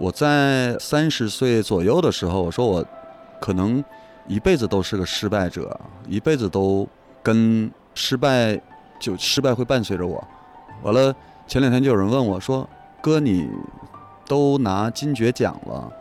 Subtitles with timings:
[0.00, 2.82] 我在三十岁左右的时候，我说我
[3.38, 3.84] 可能
[4.26, 5.78] 一辈子都是个失败者，
[6.08, 6.88] 一辈子都
[7.22, 8.58] 跟失败
[8.98, 10.26] 就失败会伴随着我。
[10.82, 11.14] 完了，
[11.46, 12.66] 前两天就有人问我说
[13.02, 13.46] ：“哥，你
[14.26, 15.92] 都拿金爵奖了，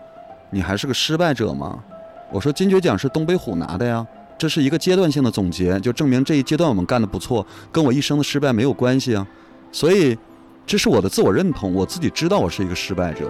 [0.49, 1.83] 你还是个失败者吗？”
[2.31, 4.07] 我说：“金爵奖是东北虎拿的呀，
[4.37, 9.27] 这是一个阶段性的总结，就证明这一阶段我们干得不错，跟我一生的失败没有关系啊。
[9.73, 10.17] 所以，
[10.65, 13.29] 这是我的自我认同，我自己知道我是一个失败者。”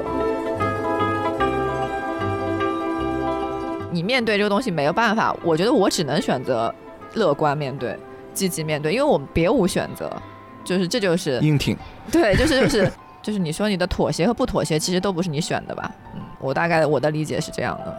[4.00, 6.74] 你面对这个东西没有办法，我觉得我只能选择
[7.16, 8.00] 乐观面对、
[8.34, 10.10] 积极面对，因为我们别无选择。
[10.64, 11.76] 就是这就是硬挺，
[12.10, 15.92] 对，就是就是 就是你说你的妥协和不妥协，其实都不是你选的吧？
[16.16, 17.98] 嗯，我大概我的理解是这样的。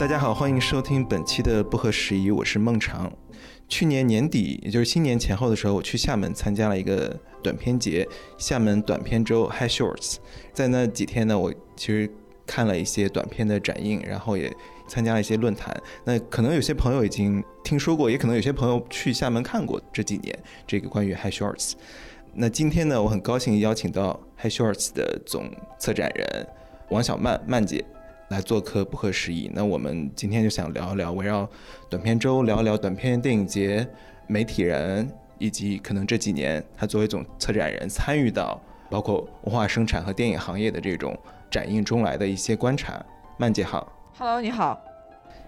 [0.00, 3.08] 大家好，欢迎收听本期的不合时宜，我是孟尝。
[3.68, 8.06] 去年年底，也就是新年前后的时候，我去厦门参加了一个短片节——
[8.38, 10.16] 厦门短片周 High Shorts。
[10.52, 12.10] 在那几天呢，我其实
[12.46, 14.52] 看了一些短片的展映，然后也。
[14.88, 21.72] 参加了一些论坛，那可能有些朋友已经听说过，也可能有些朋友去厦门看过这几年这个关于 High Shorts。
[22.34, 26.46] 那今天呢，我很高兴邀请到 High Shorts 的总策展人
[26.90, 27.84] 王小曼曼姐
[28.28, 29.50] 来做客，不合时宜。
[29.54, 31.48] 那我们今天就想聊一聊，围绕
[31.88, 33.86] 短片周聊一聊短片电影节、
[34.26, 38.60] 媒体人，以及可能这几年他作为总策展人参与到
[38.90, 41.16] 包括文化生产和电影行业的这种
[41.50, 43.04] 展映中来的一些观察。
[43.36, 43.92] 曼姐好。
[44.18, 44.80] Hello，你好，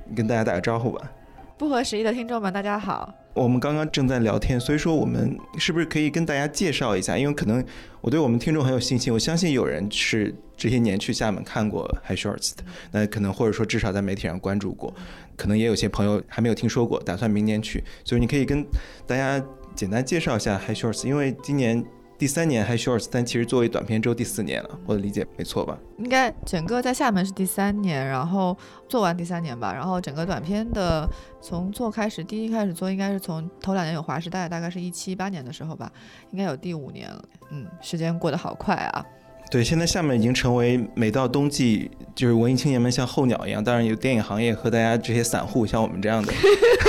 [0.06, 1.10] 你跟大家打个招呼吧。
[1.56, 3.12] 不合时宜的听众们，大家好。
[3.34, 7.16] 我们刚刚正在聊天，所以说我们是不是可以跟大家介绍一下？
[7.16, 7.64] 因为可能
[8.00, 14.92] 我对我们听众很有信心，我相信有人是这些年去厦门看过 High Shorts 的，那可能或者说至少在媒体上关注过，
[15.36, 18.66] 可能也有些朋友还没有听说过，打算明年去，所以你可以跟
[19.06, 19.40] 大家
[19.74, 21.84] 简单介绍一下 High Shorts，因为今年。
[22.18, 25.78] 第三年还 shorts，但其实作为短片之后第四年了，我的理解没错吧？
[25.98, 28.56] 应该整个在厦门是第三年，然后
[28.88, 31.08] 做完第三年吧，然后整个短片的
[31.40, 35.92] 从做开始，第一开始做应该是从头两年有华时代，大概是一七一八年的时候吧，
[36.32, 37.24] 应该有第五年了。
[37.50, 39.06] 嗯，时间过得好快啊。
[39.50, 46.32] 对，现在厦门已经成为每到冬季，就是文艺青年们像候鸟一样，当然有电影行业和大家这些散户像我们这样的，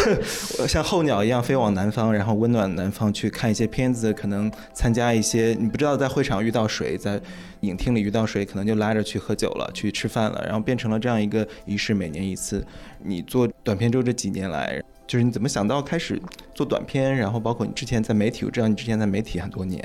[0.68, 7.18] 像候鸟一样飞往南方，然后温暖南方去看一些片子，可能参加一些你不知道在会场遇到谁，在
[7.62, 12.66] 影厅里遇到谁，可能就拉着去喝酒了，去吃饭了，然后变成了这样一个仪式，每年一次。
[13.02, 16.22] 你做短片周这几年来，就是你怎么想到开始
[16.54, 19.82] 做短片，然后包括你之前在媒体，我知道你之前在媒体很多年，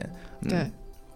[0.49, 0.59] 对。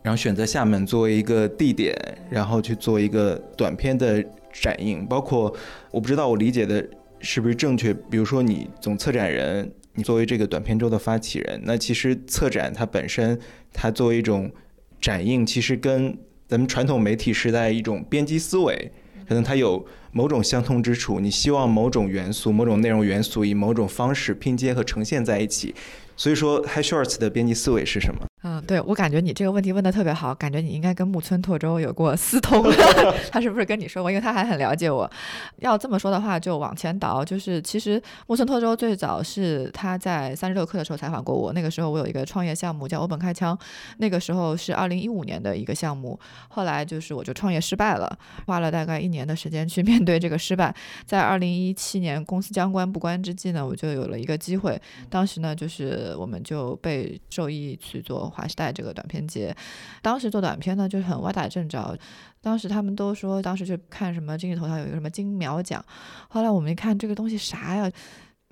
[0.08, 1.94] 然后选择厦门作为一个地点，
[2.30, 5.54] 然后去做一个短片的展映，包括
[5.90, 6.82] 我不知道我理解的
[7.20, 7.92] 是不是正确。
[7.92, 13.38] 比如说你总策展人，你作为这个短片周的发起人，那其实策展它本身，
[13.70, 14.50] 它作为一种
[14.98, 18.90] 展映，其实跟咱们传统媒体时代一种编辑思维，
[19.28, 21.20] 可能它有某种相通之处。
[21.20, 25.74] 你希望某种元素、某种内容元素以某种方式拼接和呈现在一起。
[26.16, 28.26] 所以说，High Shorts 的编辑思维是什么？
[28.42, 32.62] 嗯，对我感觉你这个问题问的特别好，感觉你应该跟木村拓周有过 私通，
[33.32, 34.10] 他是不是跟你说过？
[34.12, 35.10] 因为他还很了解我。
[35.56, 43.58] 要这么说的话，就往前倒，就是其实木村拓周最早是他在三十六氪的时候采访过我，那个时候我有一个创业项目叫欧本开枪，
[43.96, 46.16] 那个时候是二零一五年的一个项目，
[46.48, 48.16] 后来就是我就创业失败了，
[48.46, 50.72] 花了大概一年的时间去面对这个失败，
[51.04, 58.27] 在二零一七年公司将关不关之际呢，我就有了一个机会，当时呢就是我们就被授意去做。
[58.30, 59.54] 华时代这个短片节，
[60.02, 61.96] 当时做短片呢，就是很歪打正着。
[62.40, 65.84] 当时他们都说，当时就看什么今日头条有一个什么金苗奖，
[66.28, 67.90] 后来我们一看这个东西啥呀，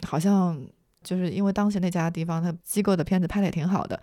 [0.07, 0.61] 好像。
[1.07, 3.99] 就是因为当时那家地方，他机构的片子拍的也挺好的，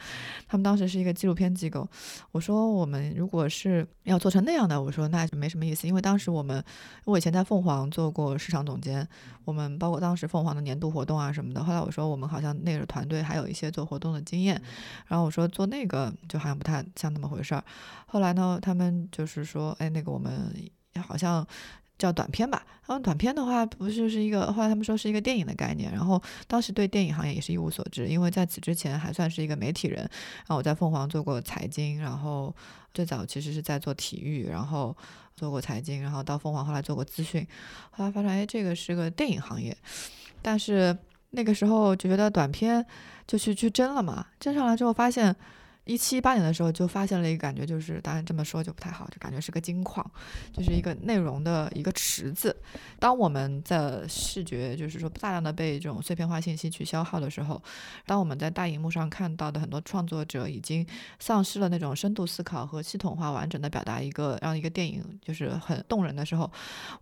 [0.48, 1.86] 他们当时是一个纪录片机构。
[2.32, 6.64] 我说我们如果是要做成那样的，我说那就没什么意思，因为当时我们
[7.04, 9.06] 我以前在凤凰做过市场总监，
[9.44, 11.62] 我们包括当时凤凰的年度活动啊什么的。
[11.62, 14.62] 后来我说我们好像那个团队还有一些做活动的经验，
[15.08, 17.62] 然后我说做那个就好像不太像那么回事儿。
[18.06, 20.32] 后来呢，他们就是说，哎，那个我们
[21.06, 21.46] 好像。
[21.98, 25.92] 叫短片吧，然后短片的话，不就是一个，后来他们说是一个电影的概念。
[25.92, 30.00] 然后当时对电影行业也是一无所知，因为在此之前还算是一个媒体人。
[30.00, 32.54] 然后我在凤凰做过财经，然后
[32.94, 34.96] 最早其实是在做体育，然后
[35.36, 37.46] 做过财经，然后到凤凰后来做过资讯。
[37.92, 39.76] 后来发现，哎，这个是个电影行业。
[40.42, 40.98] 但是
[41.30, 42.86] 那个时候就觉得短片
[43.26, 45.34] 就去去争了嘛，争上来之后发现
[45.86, 50.10] 一七一八年的时候就发现了一个感觉，就是当然这么说就不太好，就感觉是个金矿，
[50.54, 52.56] 就是一个内容的一个池子。
[53.00, 57.62] 当我们在视觉就是说大量的被这种碎片化信息去消耗的时候，
[58.06, 60.86] 当我们在大荧幕上看到的很多创作者已经
[61.20, 66.50] 丧失了那种深度思考和系统化完整的表达一个让一个电影就是很动人的时候，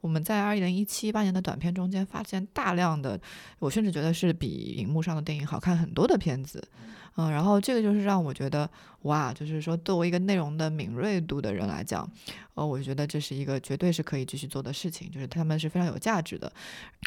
[0.02, 3.20] 我们在二零一七一八年的短片中间发现大量的，
[3.60, 6.68] 我甚至觉得是比荧幕上的电影好看很多的片子。
[7.16, 8.70] 嗯然后这个就是让我觉得，
[9.04, 12.10] 哇，就是说作为一个内容的敏锐度的人来讲，
[12.56, 16.52] 呃，我觉得这是一个绝对是可以继续做的事情，就是他们是非常有价值的。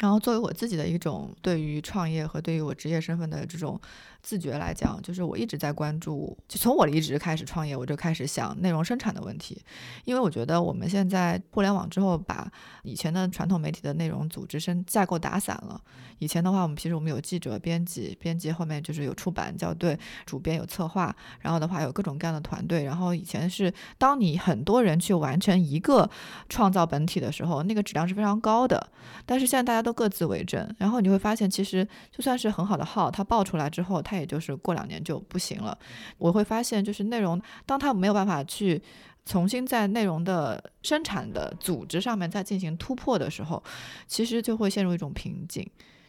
[0.01, 3.79] 然后作为我自己的一种对于创业和对于我职业身份的这种
[4.25, 9.61] 自觉来讲，就是我一直在关注，就从我离职开始创业，我就开始想内容生产的问题，
[10.03, 12.51] 因为我觉得我们现在互联网之后，把
[12.81, 15.79] 以前的传统媒体的内容组织生架构打散了。
[16.17, 19.95] 以前的话，我们其实我们有记者、编辑，编辑后面就是有出版校对。
[20.25, 22.83] 主编有策划，然后的话有各种各样的团队。
[22.83, 26.09] 然后以前是当你很多人去完成一个
[26.49, 28.91] 创造本体的时候，那个质量是非常高的。
[29.25, 35.77] 但是现在大家都各自为政，然后你会发现，其实就算是很好的号，它爆出来之后，它也就是过两年就不行了。
[36.17, 38.81] 我会发现，就是内容，当它没有办法去
[39.25, 43.63] 重新在内容的生产的组织上面再进行突破的时候，
[44.07, 45.67] 其实就会陷入一种瓶颈。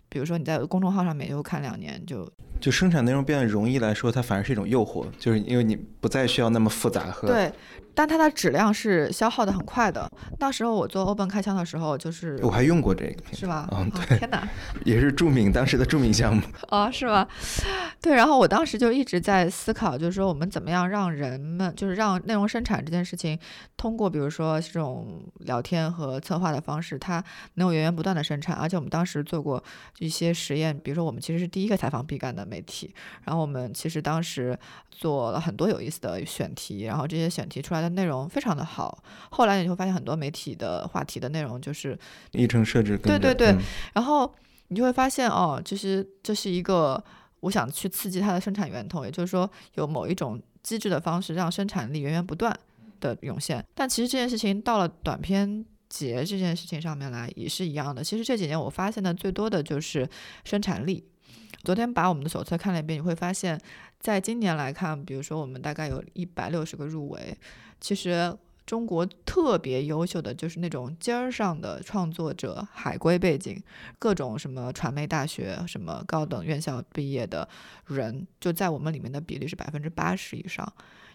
[0.09, 2.31] 比如说你在公众号上面又看两年，就
[2.61, 7.53] 就生产内容变得容易来说，它反而是一种诱惑，就是因为你不再需要那么复杂和对。
[7.97, 10.09] 但它的质量是消耗的很快的。
[10.39, 13.67] 那时候我做 Open 开箱的时候，就是我还用过这个，是吧？
[13.73, 14.19] 嗯，对。
[14.19, 14.47] 天哪，
[14.85, 17.27] 也是著名当时的著名项目 哦，是吧？
[18.03, 18.15] 对。
[18.15, 23.39] 然后我当时就一直在思考，就是说我们怎么样让人们，就是让内容生产这件事情，
[23.79, 28.55] 通过比如说这种聊天和策划的方式，它能有源源不断的生产。
[28.57, 29.63] 而且我们当时做过
[30.01, 32.95] 一些实验，比如说我们其实是第一个采访毕赣的媒体，
[33.25, 34.59] 然后我们其实当时
[34.91, 37.97] 做了很多有意思的选题，然后这些选题出来的。
[37.97, 41.99] 内容非常的好，后来你会发现很多媒体的话题的内容就是
[42.33, 43.57] 议程设置，对对对，
[43.95, 44.31] 然后
[44.69, 47.03] 你就会发现哦，其实这是一个
[47.41, 52.55] 我想去刺激它的生产源头，也就是说有某一种机制的方式让生产力源源不断
[53.01, 53.65] 的涌现。
[53.75, 58.05] 但其实这件事情到了短片节这件事情上面来也是一样的。
[58.05, 60.07] 其实这几年我发现的最多的就是
[60.45, 61.03] 生产力。
[61.65, 63.59] 昨天把我们的手册看了一遍，你会发现
[63.99, 67.37] 在今年来看，比如说我们大概有一百六十个入围。
[67.81, 73.63] 其实中国特别优秀的就是那种尖儿上的创作者，海归背景，
[73.99, 77.49] 各种什么传媒大学、什么高等院校毕业的
[77.87, 80.71] 人，就在我们里面的比例是百分之八十以上，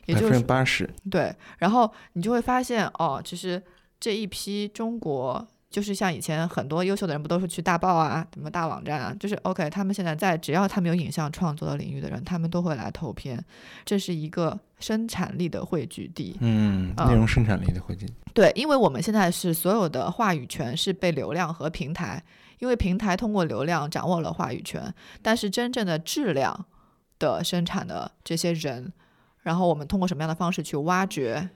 [0.05, 0.89] 也就是八十。
[1.09, 3.61] 对，然后你就会发现哦，其实
[3.99, 5.47] 这一批中国。
[5.71, 9.15] 就是像以前很多优秀的人，不都是去大报啊、什么大网站啊？
[9.17, 13.41] 就是 OK，他们现在在只要他们有影像创作的领域的人，他们都会来投片。
[13.85, 18.05] 这是一个生产力的汇聚地，嗯，内容生产力的汇聚。
[18.33, 22.21] 对，因为我们现在是所有的话语权是被流量和平台，
[22.59, 26.65] 因为平台通过流量掌握了话语权，但是真正的质量
[27.17, 28.91] 的生产的这些人，
[29.43, 31.49] 然后我们通过什么样的方式去挖掘？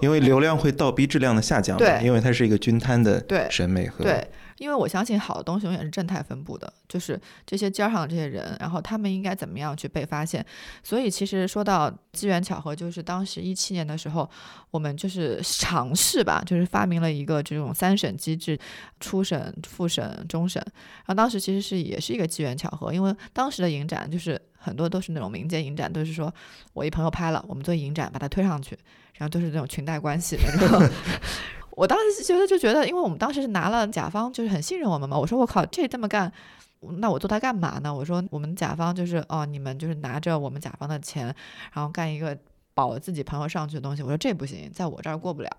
[0.00, 4.26] 因为流量会倒逼质量的下降，对，因为它是一个均摊的审美和对，
[4.58, 10.44] 因为我相信好的东西永远是正态分布的，就是这些尖上的这些人，然后他们应该怎么样去被发现。
[10.82, 14.28] 所以其实说到机缘巧合，就是当时一七年的时候，
[14.70, 18.58] 我们就是尝试吧，就是发明了一个这种三审机制，
[19.00, 20.62] 初审、复审、终审。
[20.64, 26.32] 然后当时其实是也是一个机缘巧合，因为当时的影展就是很多都是那种民间影展，都是说
[26.72, 28.78] 我一朋友拍了，我们做影展把它推上去。
[29.20, 30.88] 然后都是那种裙带关系那种，
[31.76, 35.18] 我当时觉得就觉得，因为我们当时是拿了甲方，就是很信任我们嘛。
[35.18, 36.32] 我说我靠，这这么干，
[36.96, 37.94] 那我做它干嘛呢？
[37.94, 41.26] 我说我们甲方就是哦，你们就是拿着我们甲方的钱，
[41.74, 42.34] 然后干一个
[42.72, 44.02] 保自己朋友上去的东西。
[44.02, 45.50] 我说这不行，在我这儿过不了。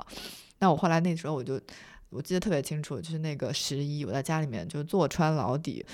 [0.58, 1.62] 那我后来那时候我就
[2.10, 5.86] 我记得特别清楚，就是那个十一，我在家里面就坐穿牢底，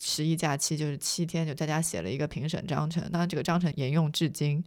[0.00, 3.08] 十一假期就是七天，就在家写了一个评审章程。
[3.12, 4.64] 当然这个章程沿用至今。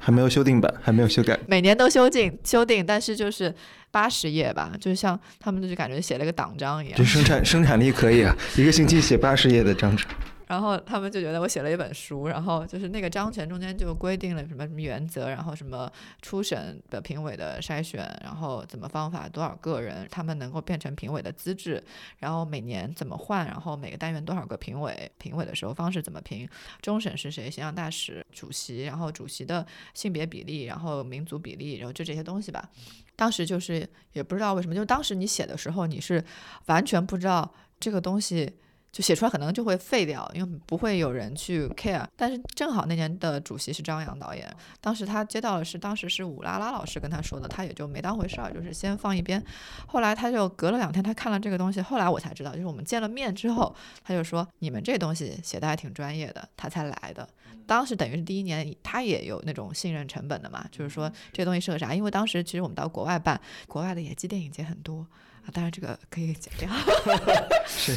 [0.00, 1.38] 还没有修订版，还没有修改。
[1.46, 3.54] 每年都修订修订，但是就是
[3.92, 6.96] 八十页吧，就像他们就感觉写了个党章一样。
[6.96, 10.10] 这生产生产力可以啊，一个星期写八十页的章程。
[10.50, 15.88] 然后他们就觉得我写了一本书，然后就是那个章程中间就规定了什么什么原则，然后什么
[16.22, 21.80] 初审的评委的筛选，然后怎么方法，多少个人他们能够变成评委的资质，
[22.18, 26.48] 然后每年怎么换，然后每个单元多少个评委，评委的时候方式怎么评，
[26.82, 29.64] 终审是谁，形象大使、主席，然后主席的
[29.94, 32.68] 性别比例，然后民族比例，然后就这些东西吧。
[33.14, 36.24] 当时就是也不知道为什么，就当时你写的时候你是
[36.66, 38.52] 完全不知道这个东西。
[38.92, 42.04] 就写出来可能就会废掉，因为不会有人去 care。
[42.16, 49.42] 但是正好那年的主席是张扬导演，当时他接到的是当时是武拉拉老师跟他说的，他也就没当回事儿，就是先放一边。
[49.86, 57.28] 后来他就隔了两天，他看了这个东西，后来我才知道，就是我们见了面之后，他就说你们这东西写的还挺专业的，他才来的。
[57.66, 61.94] 当时等于是第一年，他也有那种信任成本的嘛，就是说这东西是个啥？
[61.94, 65.06] 因为当时其实我们到国外办，国外的野鸡电影节很多
[65.44, 66.68] 啊，当然这个可以剪掉。
[67.68, 67.94] 是。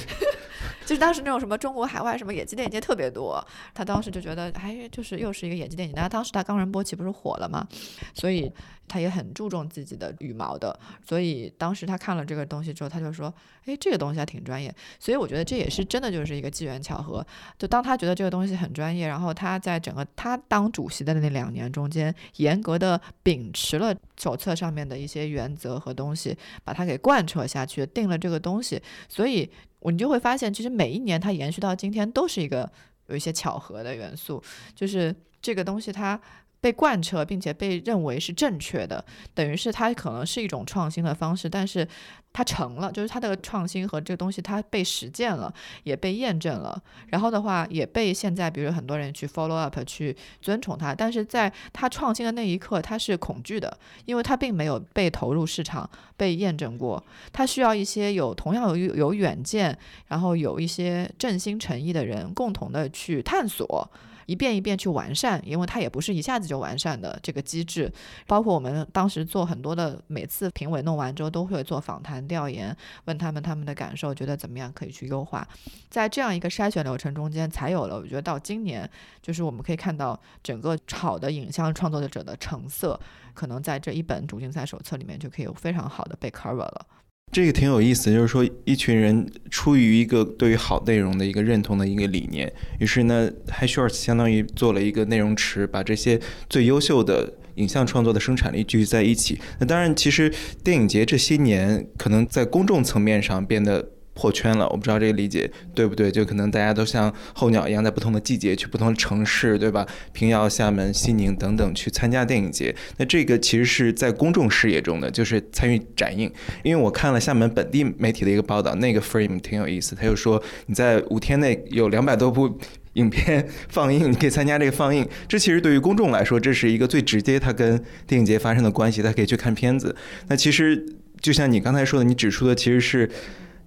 [0.86, 5.93] 就是当时那种什么中国海外什么野鸡电影节特别多，他当时就觉得，哎，就是又是一个野鸡电影。
[5.96, 7.67] 那当时他冈仁波齐不是火了吗？
[8.13, 8.51] 所以
[8.88, 10.77] 他也很注重自己的羽毛的。
[11.08, 13.34] 所以当时他看了这个东西之后，他就说，
[13.65, 14.74] 哎，这个东西还挺专业。
[15.00, 17.25] 所以我觉得这也是真的就是一个机缘巧合。
[17.58, 28.82] 就当他觉得这个东西很专业，然后他在整个他当主席的那两年中间，严格的秉持了手册上面的一些原则和东西，把它给贯彻下去，定了这个东西。
[29.08, 29.50] 所以。
[29.84, 32.68] 我你就会发现，其实每一年它延续到今天都是一个
[33.06, 34.42] 有一些巧合的元素，
[34.74, 36.20] 就是这个东西它。
[36.63, 39.03] 被贯彻，并且被认为是正确的，
[39.34, 41.86] 等于是它可能是一种创新的方式，但是
[42.32, 45.53] 它成了，就是它的创新和这个东西它被实践了，
[45.84, 57.03] 也被验证了，然后的话也被现在比如很多人去 follow up 去尊崇它，但是在它创新的那一刻，它是恐惧的，因为它并没有被投入市场，被验证过，
[57.34, 59.77] 它需要一些有同样有有远见，
[60.08, 63.91] 然后有一些正心诚意的人共同的去探索。
[64.25, 67.92] 一遍一遍去完善，因为它也不是一下子就完善的这个机制。
[68.27, 72.75] 包括我们当时做很多的，每次评委弄完之后都会做访谈调研，
[73.06, 75.48] 问他们他们的感受，觉得怎么样可以去优化。
[75.89, 78.89] 在这样一个筛选流程中间，才有了我觉得到今年，
[79.22, 83.00] 就是我们可以看到整个好的影像创作者的成色，
[83.34, 86.86] 可能在这一本主竞赛手册里面就可以有非常好的被 cover 了。
[87.34, 99.40] 这个挺有意思，就是说一群人出于一个对于好内容的一个认同的一个理念，于是呢 h i s h o r t 相当于做了一个内容池，把这些最优秀的影像创作的生产力聚集在一起。
[99.60, 100.32] 那当然，其实
[100.63, 103.93] 电影节这些年可能在公众层面上变得。
[104.13, 106.12] 破圈了，我不知道这个理解对不对？
[106.12, 109.88] 就可能大家都像候鸟一样，在不同的季节去不同的城市，对吧？
[110.12, 112.74] 平遥、厦门、西宁等等去参加电影节。
[112.98, 116.32] 那这个其实是在公众视野中的，就是参与展映。
[116.62, 119.96] 因为我看了厦门本地媒体的一个报道，那个 frame 挺有意思。
[119.96, 122.60] 他又说你在五天内有两百多部
[122.93, 125.03] 影片 放映，你可以参加这个放映。
[125.27, 129.96] 这其实对于公众来说，这是一个最直接他跟电影节发生的关系，他可以去看片子。
[130.27, 130.86] 那其实
[131.20, 133.10] 就像你刚才说的，你指出的其实是。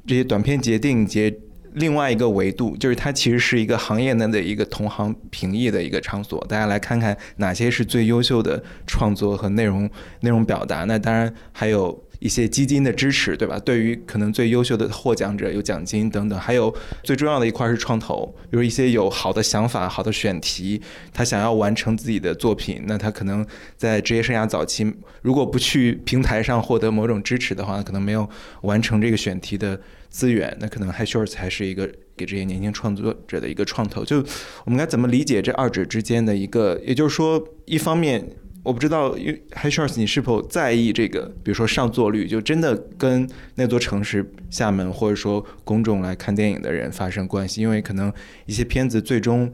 [0.06, 1.36] 这些短片节、电影节，
[1.75, 10.84] 另外一个维度就是它其实是一个行业内的一个同行评议的一个场所，大家来看看哪些是最优秀的创作和内容内容表达。
[10.84, 12.05] 那当然还有。
[12.18, 13.58] 一些基金的支持，对吧？
[13.58, 20.80] 对于可能最优秀的获奖者有奖金等等，还有最重要的一块是创投，比如一些有好的想法、好的选题，
[21.12, 23.46] 他想要完成自己的作品，那他可能
[23.76, 24.90] 在职业生涯早期，
[25.23, 28.28] 如果不去平台上获得某种支持的话，可能没有
[28.62, 34.04] 完成这个选题的资源，那可能 High Shorts 还是一个给这些年轻创作者的一个创投。
[34.04, 34.25] 就
[34.64, 36.80] 我们该怎么理解这二者之间的一个？
[36.85, 38.26] 也就是说，一方面。
[38.66, 41.32] 我不知道，因为 h s h a r s 你是否在意这个？
[41.44, 47.61] 比如说上座率，就真的跟那座城市厦门，或者说公众来看电影的人发生关系？
[47.61, 48.12] 因为可能
[48.44, 49.49] 一些片子最终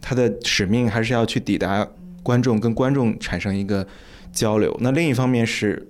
[0.00, 1.84] 它的使命还是要去抵达
[2.22, 3.84] 观众，跟观众产生一个
[4.32, 4.78] 交流。
[4.80, 5.88] 那另一方面是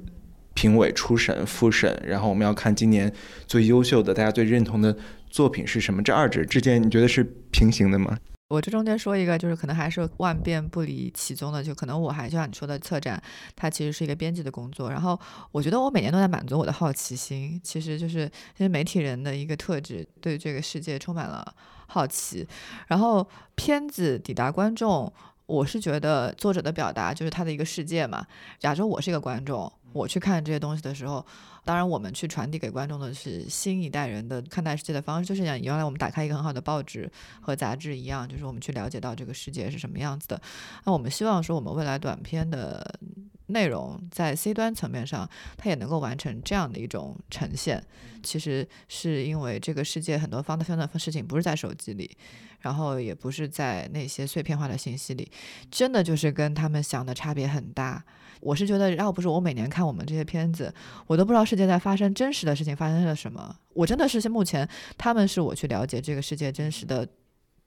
[0.54, 3.12] 评委初审、复审，然后我们要看今年
[3.46, 4.96] 最优秀的、大家最认同的
[5.28, 6.02] 作品是什么？
[6.02, 8.16] 这二者之间，你觉得是平行的吗？
[8.52, 13.20] 我这中间说一个，就是可能还是万变不离其宗的，就可能我还就像你说的，策展
[13.56, 14.90] 它其实是一个编辑的工作。
[14.90, 15.18] 然后
[15.52, 18.24] 我觉得我每年都在满足我的好奇心，其实就是
[18.58, 21.42] 因为媒体人的一个特质，对这个世界充满了
[21.86, 22.46] 好奇。
[22.88, 25.10] 然后片子抵达观众，
[25.46, 28.26] 我是觉得作者的表达就是他的一个世界嘛。
[28.58, 31.24] 假如我是一个观众，我去看这些东西的时候。
[31.64, 40.40] 当然，我们去传递给观众的是新一代人的看待世界的方式，就是像原来我们打开一个很好的报纸和杂志一样，就是我们去了解到这个世界是什么样子的。
[40.84, 42.98] 那我们希望说，我们未来短片的
[43.46, 47.80] 内容在 C 端层面上，它也能够完成这样的一种呈现。
[48.24, 52.16] 其实是因为这个世界很多方的方的事情不是在手机里，
[52.60, 55.30] 然后也不是在那些碎片化的信息里，
[55.70, 58.04] 真的就是跟他们想的差别很大。
[58.42, 60.74] 我是觉得，要不是我每年看我们这些片子，
[61.06, 63.54] 我都不知道世界在发生真实的事情发生了什么。
[63.72, 64.68] 我真的是目前，
[64.98, 67.06] 他们是我去了解这个世界真实的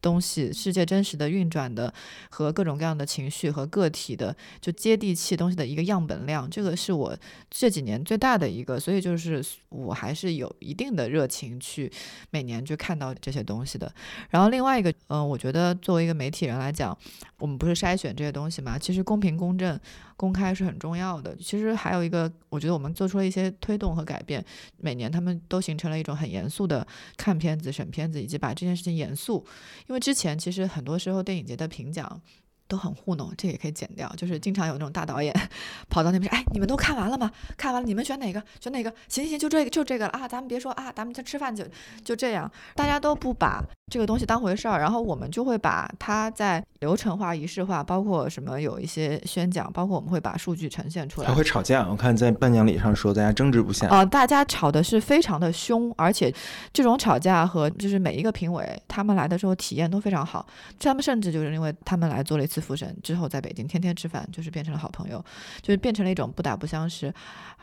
[0.01, 1.93] 东西，世界真实的运转的
[2.29, 7.17] 和各种各样的情绪和个体的就接地气东西的一个样本量，这个是我
[7.49, 11.89] 这几年最大的一个，所以就是我还是有一定的热情去
[12.31, 13.89] 每年去看到这些东西的。
[14.29, 16.95] 然后另外一个，嗯，我觉得作为一个媒体人来讲，
[17.39, 19.79] 我们不是筛选这些东西嘛，其实公平公正。
[20.17, 21.35] 公开是很重要的。
[21.35, 24.43] 其实还有一个，我觉得我们做出了一些推动和改变。
[24.77, 26.85] 每年他们都形成了一种很严肃的
[27.17, 29.45] 看片子、审片子，以及把这件事情严肃。
[29.87, 32.21] 因为之前其实很多时候电影节的评奖。
[32.67, 34.11] 都很糊弄，这也可以剪掉。
[34.17, 35.33] 就是经常有那种大导演
[35.89, 37.31] 跑到那边说：“哎，你们都看完了吗？
[37.57, 38.41] 看完了，你们选哪个？
[38.59, 38.89] 选哪个？
[39.07, 40.27] 行行行，就这个，就这个了啊！
[40.27, 41.63] 咱们别说啊，咱们就吃饭就
[42.03, 44.79] 就这样，大家都不把这个东西当回事儿。
[44.79, 51.27] 然后我们就会把它在流程化、仪式化，包括什么有一些宣讲，包括我们会把数据呈现出来。
[51.27, 56.33] 还会吵架，我看在颁奖礼上说大家争执不下啊，大家吵的是非常的凶，而且
[56.73, 60.45] 这种吵架和就是每一个评委他们来的时候体验都非常好，
[60.79, 62.54] 他们甚至就是因为他们来做了一次。
[62.61, 65.23] 复审之后，在北京天天吃饭，就是变成了好朋友，
[65.61, 67.13] 就是变成了一种不打不相识。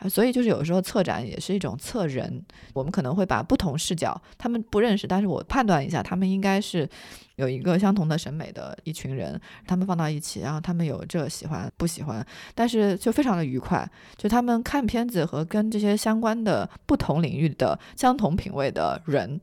[0.08, 2.44] 所以，就是有时候策展也是一种策人。
[2.72, 6.88] 我们可能会把不同视角，他们不认识，但是我判断一下，他们应该是
[7.36, 13.88] 有一个相同的审美的一群人，他们放到一起，然后他们有这喜欢不喜欢，但是就非常的愉快。
[14.16, 19.40] 就他们看片子和跟这些相关的不同领域的相同品味的人。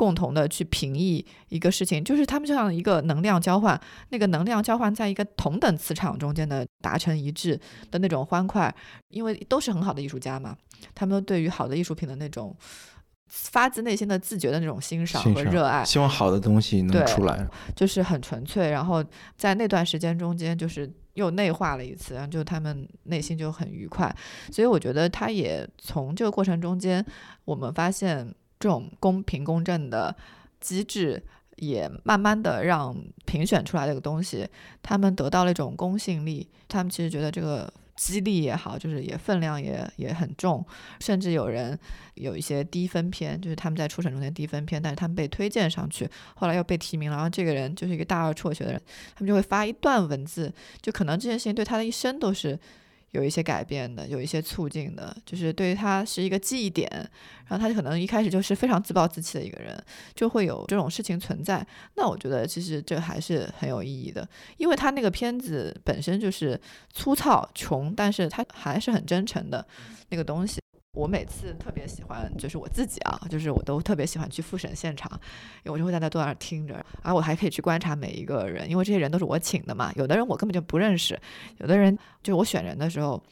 [0.00, 3.78] 共同的去评议一个事情，就是他们就像一个能量交换，
[4.08, 8.74] 那个能量交换在一个同等磁场中间的达成一致的那种欢快，
[9.10, 10.56] 因为都是很好的艺术家嘛，
[10.94, 12.56] 他们对于好的艺术品的那种
[13.26, 18.70] 发自内心的自觉的那种欣赏和热爱，希望好的东西能出来，就是很纯粹。
[18.70, 19.04] 然后
[19.36, 24.10] 在那段时间中间，就是又内化了一次，然后就他们内心就很愉快。
[24.50, 27.04] 所以我觉得他也从这个过程中间，
[27.44, 28.34] 我们发现。
[28.60, 30.14] 这种公平公正的
[30.60, 31.20] 机制，
[31.56, 34.46] 也慢慢的让评选出来这个东西，
[34.82, 36.46] 他们得到了一种公信力。
[36.68, 40.64] 他们其实觉得这个激励也好，就是也分量也也很重，
[41.00, 41.76] 甚至有人
[42.14, 47.16] 有一些低分片，就是他们在初审中间低分片，但是他们被推荐上去，后来又被提名了。
[47.16, 48.82] 然后这个人就是一个大二辍学的人，
[49.16, 50.52] 他们就会发一段文字，
[50.82, 52.58] 就可能这件事情对他的一生都是。
[53.12, 56.88] 有一些改变的，有一些促进的，就是对于他是一个记忆点，
[57.48, 59.76] 然后他可能一开始就是非常自暴自弃的一个人，
[60.14, 61.66] 就会有这种事情存在。
[61.96, 66.60] 那我觉得其实这还是很有意义的，因为他那个片子本身就是
[66.92, 69.66] 粗糙、穷，但是他还是很真诚的
[70.10, 70.60] 那个东西。
[70.92, 75.08] 我每次特别喜欢，就是我自己啊，就是我都特别喜欢去复审现场，
[75.62, 79.92] 因为我就会在那坐那儿听着，而我还可以去观察每一个人，因为这些人都是我请的嘛。
[79.94, 81.18] 有的人我根本就不认识，
[81.58, 83.22] 有的人就是我选人的时候，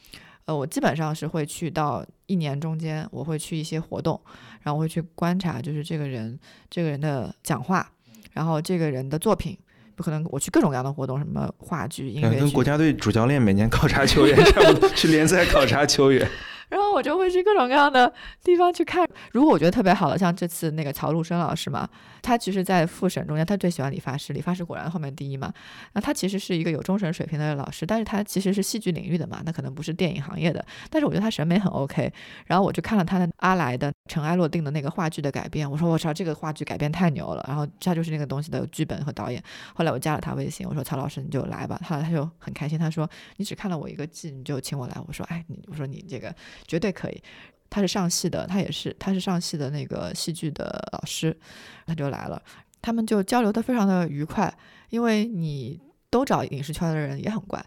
[0.45, 4.19] 呃，我基本上是会去到一年中间，我会去一些活动，
[4.61, 7.91] 然后我会去观察，就是这个人这个人的讲话，
[8.31, 9.57] 然后这个人的作品，
[9.97, 16.25] 不可能我去各种各样的活动，什么话剧、音乐剧，跟国家队主教练每年考察球员 差不多，去联赛考察球员。
[16.69, 18.11] 然后我就会去各种各样的
[18.43, 19.07] 地方去看。
[19.31, 21.89] 如果我觉得特别好的，像这次那个曹路生老师嘛，
[22.21, 25.51] 他其实，在复审中间，他最喜欢理发师，理发师果然后面第一嘛。
[25.93, 30.63] 那他其实是一个有终审水平的老师，但是他其实是戏剧领域的嘛，那可能不是电影行业的。
[30.89, 32.11] 但是我觉得他审美很 OK。
[32.45, 37.43] 然后我就看了他的阿来的《尘埃落定》的那个话剧的改编，我说我操，这个话剧改编太牛了。
[37.47, 39.41] 然后他就是那个东西的剧本和导演。
[39.73, 41.79] 后来我加了他微信，我说曹老师你就来吧。
[41.83, 44.95] 他他就很开心，他说你只看了我一个季，你就请我来。
[45.07, 46.33] 我说哎你，我说你这个。
[46.67, 47.23] 绝对可以，
[47.69, 51.37] 他是上戏的，他也是，他是上戏的那个戏剧的老师，
[51.85, 52.41] 他就来了，
[52.81, 54.53] 他们就交流的非常的愉快，
[54.89, 57.63] 因为你都找影视圈的人也很怪，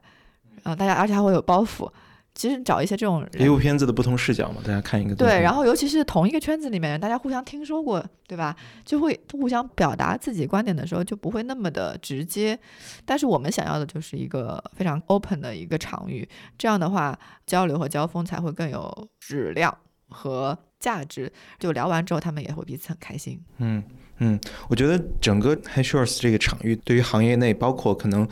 [0.62, 1.90] 啊，大家而且还会有包袱，
[2.34, 8.56] 其实找一些这种一部片子的不同视角嘛，大家看一个对，然后尤其是同一个圈子里面，大家互相听说过，对吧？
[8.84, 12.58] 就会互相表达自己观点的时候就不会那么的直接，
[13.04, 17.18] 但是我们想要的就是一个非常 open 的一个场域，这样的话。
[17.44, 19.76] 交流和交锋才会更有质量
[20.08, 21.30] 和价值。
[21.58, 23.38] 就聊完之后，他们也会彼此很开心。
[23.58, 23.82] 嗯
[24.18, 28.26] 嗯，我觉得整个 High Shores 这个场域对于行业内，包括可能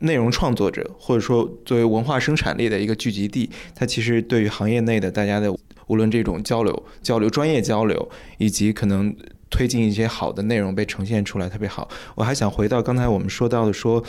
[0.00, 5.50] 内容创作者，或者说作为文化生产力的一个聚集地，它其实对于行业内的大家的
[5.86, 9.14] 无论这种交流、交流、专业交流，以及可能
[9.48, 11.88] 推进一些好的内容被呈现出来，特别好。
[12.14, 14.02] 我还想回到刚才我们说到的，说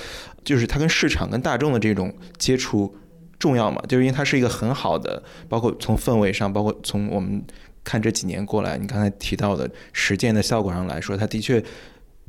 [0.43, 2.93] 就是它跟市场、跟大众的这种接触。
[3.39, 3.82] 重要嘛？
[3.88, 7.43] 就是因为它是一个很好的，包括从氛围上，包括从我们
[7.84, 11.60] 看这几年过来，你刚才提到的实践的效果上来说，它的确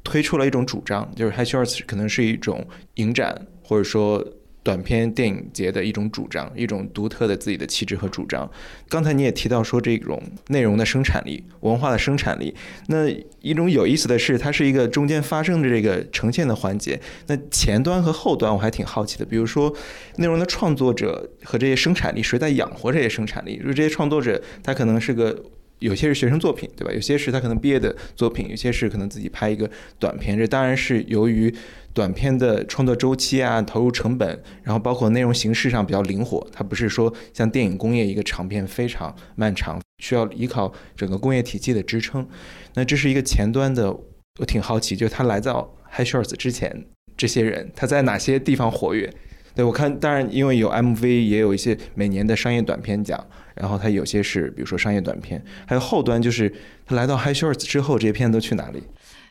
[0.03, 4.25] 推出了一种主张，就是 High Shorts 可能是一种影展，或者说
[4.65, 8.49] 短片电影节的一种主张，一种独特的自己的气质和主张。
[8.89, 12.55] 刚才你也提到说这种内容的生产力、文化的生产力，
[12.87, 13.09] 那
[13.41, 17.01] 一种有意思的是，它是一个中间发生的这个呈现的环节。
[17.27, 19.75] 那前端和后端我还挺好奇的，比如说
[20.19, 23.59] 内容的创作者和这些生产力谁在养活这些生产力？
[23.59, 25.45] 就是这些创作者他可能是个。
[25.83, 26.93] 有些是学生作品，对吧？
[26.93, 29.69] 有些是他可能毕业的作品，有些是可能自己拍一个
[29.99, 30.39] 短片。
[30.39, 31.53] 这当然是由于
[31.93, 36.47] 短片的创作周期啊、投入成本，然后包括内容形式上比较灵活。
[36.53, 42.27] 它不是说像电影工业一个长片非常漫长，需要依靠整个工业体系的支撑。
[42.75, 43.93] 那这是一个前端的，
[44.39, 49.13] 我挺好奇，就是他来到 High Shorts 之前，这些人他在哪些地方活跃？
[49.55, 53.25] 对我看，当然因为有 MV，也有一些每年的商业短片奖。
[53.55, 56.51] 然后它有些是，比如说商业短片，还有后端，就是
[56.87, 58.83] 他来到 High Shorts 之后，这些片子都去哪里？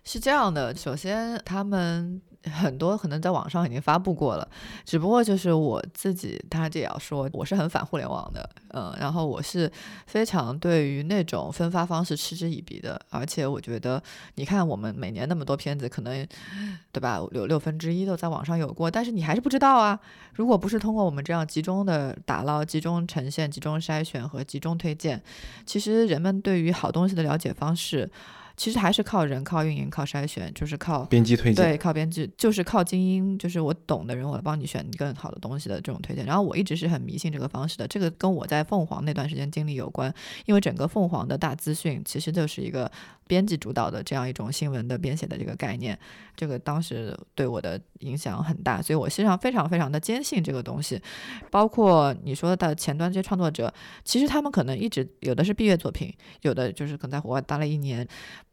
[0.04, 2.22] 是这样的，首先他们。
[2.52, 4.50] 很多可能在网上已经发布过了，
[4.84, 9.72] 只不过就是我自己，他这也要说，我是很反互联网的，嗯，然后我是
[10.08, 14.02] 非常对于那种分发方式嗤之以鼻的，而且我觉得，
[14.34, 16.28] 你看我们每年那么多片子，可能
[16.92, 20.00] 对吧，有六分之一都在网上有过，但是你还是不知道啊。
[20.34, 25.22] 如果不是通过我们这样集中的打捞、集中呈现、集中筛选和集中推荐，
[25.68, 28.10] 其实人们对于好东西的了解方式。
[28.62, 31.65] 其实还是靠人、靠运营、靠筛选，就是靠编辑推荐。
[31.65, 36.24] 对，靠编辑，就是靠精英，就是我懂的人，我帮你选更好的东西的这种推荐。
[36.28, 40.13] 然后我一直是很迷信这个方式的，这个跟我在凤凰那段时间经历有关，
[40.45, 42.91] 因为整个凤凰的大资讯其实就是一个
[43.26, 45.97] 编辑主导的这样一种新闻的编写的这个概念，
[46.36, 51.02] 这个当时对我的影响很大，所以我实际上非常非常的坚信这个东西。
[51.50, 53.74] 包括你说的前端这些创作者，
[54.06, 58.08] 其实他们可能一直有的是毕业作品，有的就是可能在国外待了一年。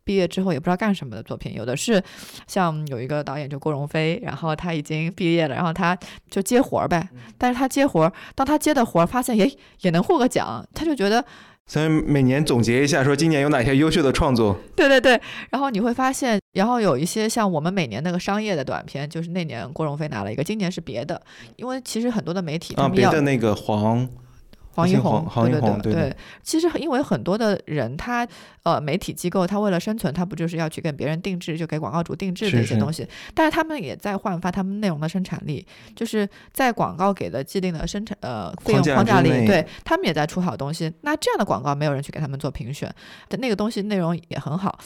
[0.09, 2.03] 毕业之后也不知道干什么的作品，有的是
[2.47, 5.95] 像有一个导演就郭荣飞，然后他已经毕业了，然后他
[6.31, 7.07] 就接活儿呗。
[7.37, 9.47] 但是他接活儿，当他接的活儿发现，也，
[9.83, 11.23] 也能获个奖，他就觉得。
[11.67, 14.59] 所以每年总结一下，说今年有哪些优秀的创作。
[14.75, 21.21] 对对对，然后你会发现，然后有一些像我们每年那个商业的短片，就是那年郭荣飞拿了一个，今年是别的，
[21.57, 24.09] 因为其实很多的媒体他们要别的那个黄。
[24.79, 28.25] 黄一红，对对对对，其实因为很多的人，他
[28.63, 33.05] 呃媒体机构，他为了生存，他不就是要去跟别人定制，就给广告主定制的一些东西。
[33.35, 40.93] 但是他们也在焕发他们内容的生产力，就是在广告给的既定的生产呃费用框架里，对他们也在出好东西。
[41.01, 42.89] 那这样的广告没有人去给他们做评选，
[43.31, 44.79] 那个东西内容也很好。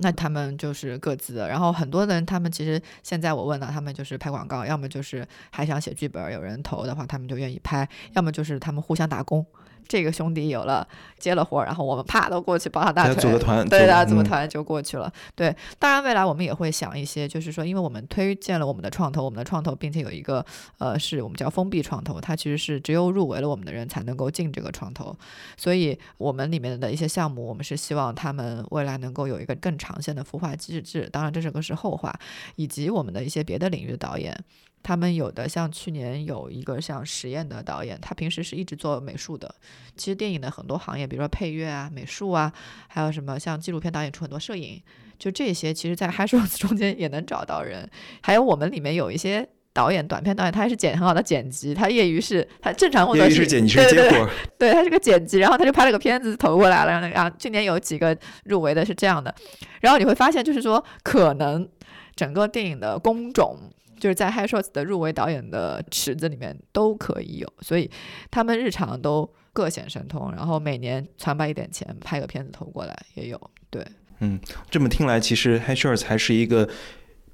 [0.00, 9.44] 那他们就是各自，然后很多人他们其实现在我问到他们就是拍广告，要么就是还想写剧本，有人投的话他们就愿意拍，要么就是他们互相打工。
[9.88, 10.86] 这个兄弟有了
[11.18, 15.10] 接了活，然后我们啪都过去抱他大腿，组个团，对的，组个团就过去了。
[15.34, 20.44] 对，当然未来我们也会想一些，就是说，因为我们推荐了我们的创投，我们的创投并且有一个
[20.76, 25.16] 呃，是我们叫封闭创投，它其实是只有入围了我们的人才能够进这个创投，
[25.56, 31.08] 所以我们里面的一些项目，我们是希望他们未来能够有一个更长线的孵化机制。
[31.10, 32.14] 当然这是个是后话，
[32.56, 34.38] 以及我们的一些别的领域的导演。
[34.82, 39.54] 他们有的像去年有一个像实验的导演，他平时是一直做美术的。
[39.96, 42.52] 其实电影的很多行业，比如说配乐啊、美术啊，
[42.86, 44.80] 还有什么像纪录片导演出很多摄影，
[45.18, 47.90] 就这些，其实在 High Shorts 中间也能找到人。
[48.22, 57.08] 还有我们里面有一些导演，短片导演，他还是剪很好的剪辑，他业余是他正常工作是剪辑是结果，对他是个剪辑，然后他就拍了个片子投过来了。
[57.10, 59.34] 然后去年有几个入围的是这样的，
[59.80, 61.68] 然后你会发现，就是说可能
[62.14, 63.56] 整个电影的工种。
[63.98, 67.90] 就是在 High Shorts 的入围导演的池子里面都可以有，所以
[68.30, 73.50] 他们日常都各显神通，然后每年攒吧一点钱拍个片子投过来也有。
[73.70, 73.84] 对，
[74.20, 74.38] 嗯，
[74.70, 76.68] 这么听来，其实 High Shorts 还是一个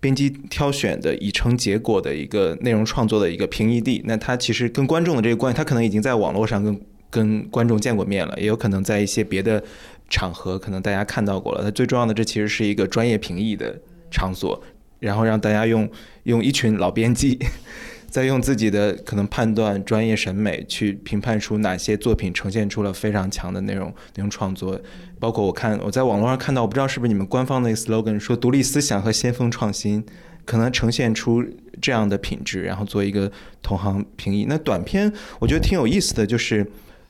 [0.01, 4.03] 编辑挑选的已成结果的一个内容创作的一个平移地。
[4.05, 9.63] 那他其实跟观众的这个关系，他可能已经在网络上跟跟观众见过面了，也有可能在一些别的
[10.09, 11.63] 场合可能大家看到过了。
[11.63, 14.63] 他最重要的，这其实是一个专业评议的场所。
[15.05, 15.89] 然后让大家用
[16.25, 17.39] 用一群老编辑，
[18.09, 24.81] 再用自己的可能判断、专业审美去评判出哪些作品呈现出了非常强的内容、内容创作。
[25.21, 30.05] 包括我看我在网络上看到，我不知道是不是你们官方那个 slogan 说“独立思想和先锋创新”，
[30.45, 31.45] 可能呈现出
[31.81, 33.31] 这样的品质，然后做一个
[33.63, 34.47] 同行评议。
[34.49, 36.67] 那短片我觉得挺有意思的，就是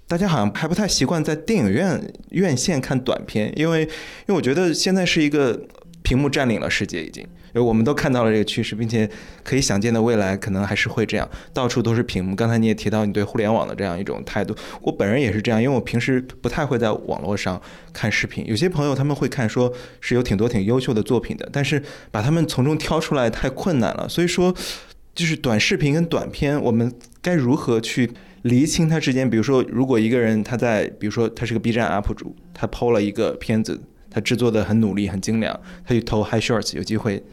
[0.06, 3.88] 大家好像还不太习惯在电影院院线看短片，因为因
[4.28, 5.66] 为我觉得现在是一个
[6.04, 7.26] 屏幕占领了世界，已经。
[7.54, 9.08] 我们都看到了这个趋势，并且
[9.42, 12.36] 可以想见的未来可能还是会这样，到处都是屏幕。
[12.36, 17.60] 刚才你也提到你对互联网的这样一种态度，我本人也是这样，因为我平时不太会在网络上
[17.92, 18.44] 看视频。
[18.46, 24.08] 有些朋友他们会看，说是有挺多挺优秀的作品的，但是把他们从中挑出来太困难了。
[24.08, 24.54] 所以说，
[25.14, 28.10] 就是短视频跟短片，我们该如何去
[28.42, 29.30] 厘清它之间？
[29.30, 33.80] 比如说，如果一个人他在，比如说他是个 B 站 UP 主，他抛了一个片子，
[34.14, 37.24] 他制作的很努力、很精良，他去投 High Shorts，有机会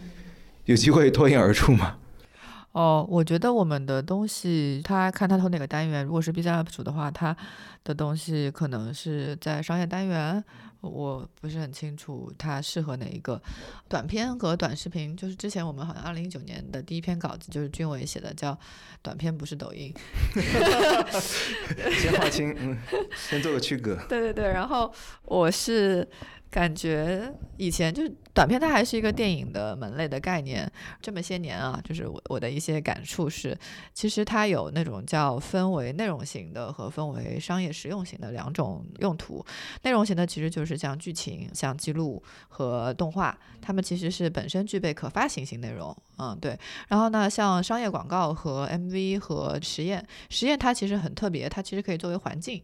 [0.66, 1.98] 有机会脱颖而出吗？
[2.74, 6.06] 哦，我觉得我们的东西，他看他投哪个单元。
[6.06, 7.36] 如果是 B 站 UP 主的话，他
[7.84, 10.42] 的东西可能是在商业单元，
[10.80, 13.42] 我不是很清楚他适合哪一个。
[13.90, 18.58] 短片和短视频，就是之前我们好像二零一九年的第一篇稿子就是军伟写的，叫
[19.04, 19.94] “短片不是抖音”。
[22.00, 22.78] 先划清，嗯，
[23.14, 23.96] 先做个区隔。
[24.08, 24.90] 对对对，然后
[25.26, 26.08] 我是。
[26.52, 30.70] 感觉以前就是短片，它还是一个电影的门类的概念。
[31.02, 33.58] 这么些年啊，就是我我的一些感触是，
[33.94, 39.44] 其实它有那种叫分为内容型的和分为商业实用型的两种用途。
[39.84, 45.96] 内容型的其实就是像剧情、像记录和动画，它们其实是本身具备可发行性内容。
[46.18, 46.60] 嗯，对。
[46.90, 52.62] 然后呢，像商业广告和 MV 和实验，实验它其实很特别，它其实可以作为环境。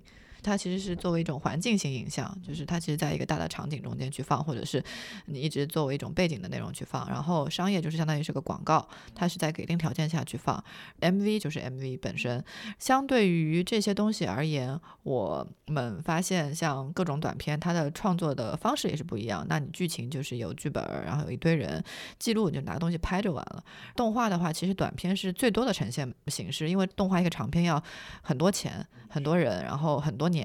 [0.47, 4.81] 它其实是作为一种环境性影像，就是它其实在一个大的场景中间去放，或者是
[5.25, 7.05] 你一直作为一种背景的内容去放。
[7.10, 10.63] 然后商业就是相当于是个广告，它是在给定条件下去放。
[11.01, 12.41] MV 就是 MV 本身。
[12.79, 19.45] 相对于这些东西而言，我们发现像各种短片，它的创作的方式也是不一样。
[19.49, 21.83] 那你剧情就是有剧本，然后有一堆人
[22.17, 23.63] 记录，就拿东西拍就完了。
[23.95, 27.83] 动画的话，其实短片是最多的呈现形式，因为动画一个长片要
[28.21, 30.27] 很多钱、很多人，然后很多。
[30.27, 30.37] 年，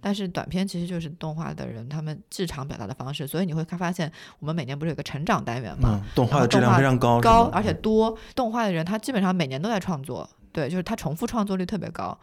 [0.00, 6.04] 但是短片其实就是动画的人他们日常表达的方式，所以你会发现，我们每年不是有个成长单元嘛？
[6.14, 8.16] 动画的质量非常高，高而且多。
[8.34, 12.16] 动画的人他基本上每年都在创作，对，就是他重复创作率特别高。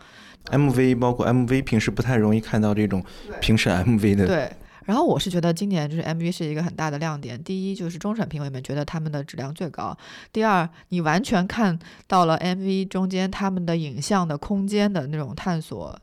[0.46, 3.04] MV 包括 MV，平时不太容易看到这种
[3.40, 4.26] 评审 MV 的。
[4.26, 4.52] 对。
[4.86, 7.42] 然后我是觉得今年就是 MV 是一个很大的亮点。
[7.44, 9.96] 第一就是终审评委们觉得他们的质量最高。
[10.34, 15.98] 第二，你完全看到了 MV 中间他们的影像的空间的那种探索。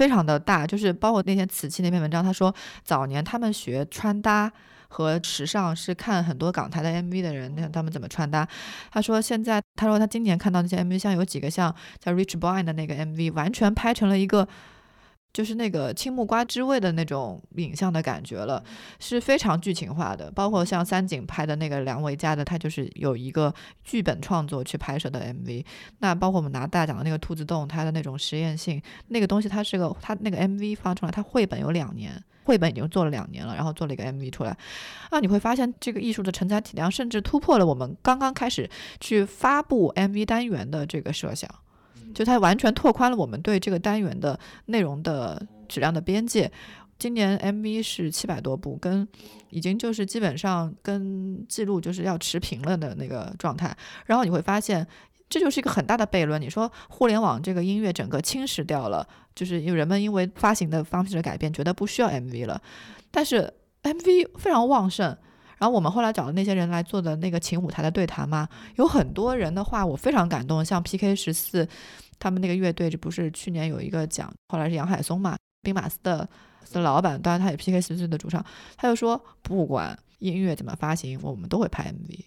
[0.00, 4.50] 非常的大，就是包括那天瓷器那篇文章，他说早年他们学穿搭
[4.88, 8.48] 和时尚是看很多港台的 MV 的人，那他们怎么穿搭。
[8.90, 14.48] 他说现在，他说他今年看到那些 MV，像有几个像叫 Rich Boy 的那个 MV，完全拍成了一个。
[15.32, 18.62] 就是那个青木瓜之味的那种影像的感觉了，
[18.98, 20.30] 是非常剧情化的。
[20.32, 25.64] 包括像三井拍的那个梁维嘉的，他就是有一个剧本创作去拍摄的 MV。
[25.98, 34.56] 那包括我们拿大奖的那个兔子洞，它的那种实验性，那个东西它是个，它那个 MV 发出来，它绘本有两年，绘本已经做了两年了，然后做了一个 MV 出来。
[35.10, 41.48] 啊，你会发现这个艺术的承载体量甚至突破了我们刚刚开始去发布 MV 单元的这个设想。
[42.14, 46.50] 就它完全拓宽了我们对这个单元的内容的质量的边界。
[46.98, 49.08] 今年 MV 是七百多部，跟
[49.48, 53.74] 已经就是基本上跟记录就是要持平了的那个状态。
[54.04, 54.86] 然后你会发现，
[55.28, 56.38] 这就是一个很大的悖论。
[56.40, 62.60] 你说互联网这个音乐整个侵蚀掉了，就是因为人们因为发行的方式的改变，觉得不需要 MV 了。
[63.10, 63.50] 但是
[63.82, 65.16] MV 非常旺盛。
[65.60, 71.68] 然后我们后来找的那些人来做的那个琴舞台的对谈嘛，有很多人的话我非常感动，像 PK 十四，
[72.18, 76.26] 他们那个乐队这不是去年有一个奖，后来是杨海松嘛，兵马司的
[76.72, 78.42] 的老板，当然他也 PK 十四的主唱，
[78.78, 82.24] 他就说不管音乐怎么发行，我们都会拍 MV。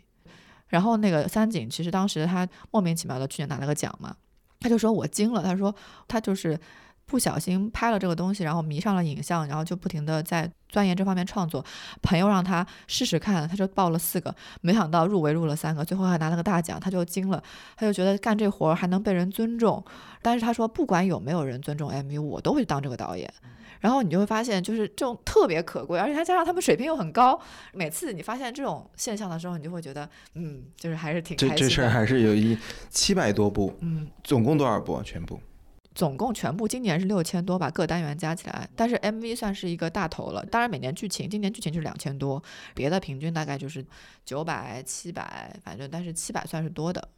[0.67, 4.15] 然后那个三井其实当时他莫名其妙的去年拿了个奖嘛，
[4.59, 5.75] 他就说我惊了，他说
[6.07, 6.59] 他就是。
[7.05, 11.63] 不小心拍了这个东西，然后迷上了影像，然后就不停的在钻研这方面创作。
[12.01, 17.41] 朋友让他试试看，他就报了四个，没想到入围入了三个，最后还拿了个大奖，他就惊了，
[17.75, 19.83] 他就觉得干这活儿还能被人尊重。
[20.21, 23.31] 但是他说，不管有没有人尊重 MV，我都会当这个导演。
[23.79, 27.37] 然后你就会发现，就是这种特别可贵，而且他加上他们水平又很高。
[27.73, 32.57] 每次你发现这种现象的时候，你就会觉得，嗯，就是还是挺这这事儿还是有一
[32.89, 35.37] 七百多部，嗯，总共多少部啊全部？
[35.95, 40.45] 总共全部今年是六千多，吧各单元加起来，但是 MV 算是一个大头了。
[40.47, 42.41] 当然每年剧情，今年剧情就是两千多，
[42.73, 43.85] 别的平均大概就是
[44.25, 47.09] 九百、七百，反正但是七百算是多的。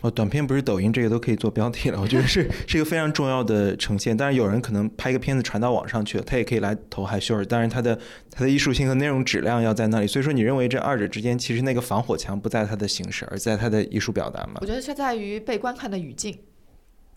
[0.00, 4.16] 哦，短片不是抖音这个都可以做标题了，我觉得是是一个非常重要的呈现。
[4.16, 7.96] 当然有人可能拍一个片子传到网上去了，他也可以来投海秀尔，当然他的
[8.32, 10.08] 他的艺术性和内容质量要在那里。
[10.08, 14.54] 所以说你认为这二者之间其实那个防火墙不在它的形式，而在它的艺术表达吗？
[14.60, 16.36] 我觉得是在于被观看的语境。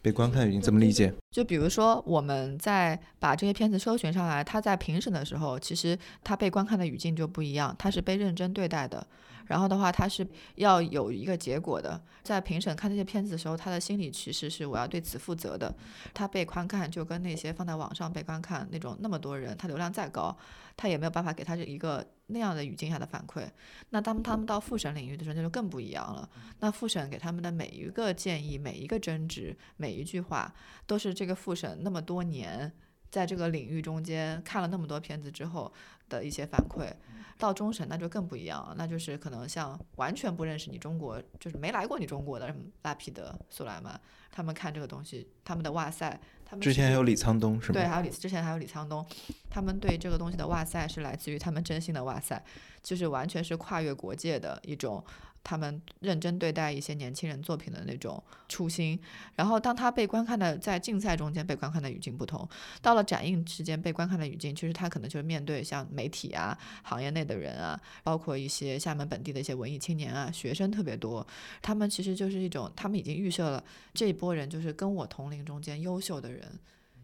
[0.04, 1.14] 被观看语境怎么理解？
[1.32, 9.08] 就比如说，我们在把这些片子搜寻上来，它在评审的时候，其实它被观看的语境就不一样，它是被认真对待的。
[9.46, 12.02] 然后的话，它是要有一个结果的。
[12.22, 15.74] 在评审看这些片子的时候，他的心理其实是我要对此负责的。
[16.14, 20.36] 他被观看就跟那些放在网上被观看那种那么多人，他流量再高，
[20.76, 22.06] 他也没有办法给他这一个。
[22.34, 23.48] 那样的语境下的反馈。
[23.92, 26.28] 那当他们到复审领域的时候，那就更不一样了。
[26.60, 30.54] 那复审给他们的每一个建议、每一个争执、每一句话，
[30.86, 32.72] 都是这个复审那么多年
[33.10, 35.72] 在这个领域中间看了那么多片子之后
[36.10, 36.92] 的一些反馈。
[37.36, 44.00] 到终审那就更不一样了，那就是可能像完全不认识你中国，就是没来过你中国的拉皮德、苏莱曼，
[44.36, 47.74] 他们看这个东西，他们的哇塞，他们之前还有李沧东是吗？
[47.74, 49.06] 对，还有李之前还有李沧东，
[49.50, 52.44] 他们对这个东西的哇塞是来自于他们真心的哇塞，
[52.82, 55.02] 就是完全是跨越国界的一种。
[55.44, 58.98] 他们认真对待一些年轻人作品的那种初心，
[59.36, 62.48] 然后当他被观看的在竞赛中间被观看的语境不同，
[62.82, 71.26] 到了展映之间被观看的语境，其实他可能就是面对像媒体啊、行业内的人啊，包括一些厦门本地的一些文艺青年啊、学生特别多，
[71.62, 76.48] 他们其实就是一种，他们已经预设了这一波人就是跟我同龄中间优秀的人。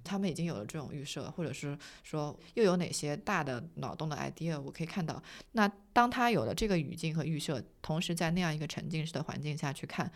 [0.03, 5.21] 他们已经有了这种预设，或者是说又有哪些大的脑洞的 idea，我可以看到。
[5.51, 10.11] 那当他有了这个语境和预设，同时在那样一个沉浸式的环境下去看，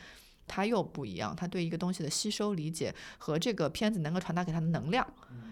[0.47, 1.35] 他又不一样。
[1.35, 5.05] 他对一个东西的吸收理解和这个片子能够传达给他的能量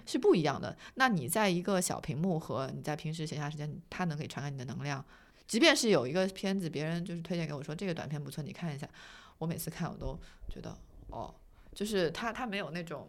[0.06, 0.76] 是不一样的。
[0.96, 5.04] 那你在一个小屏幕和你在平时闲暇时间，他能给传给你的能量，
[5.48, 8.90] 即便是有一个片子，别人就是推荐给我说这个短片不错，你看一下，
[9.38, 10.18] 我每次看我都
[10.50, 10.76] 觉得
[11.10, 11.34] 哦，
[11.74, 13.08] 就是他他没有那种。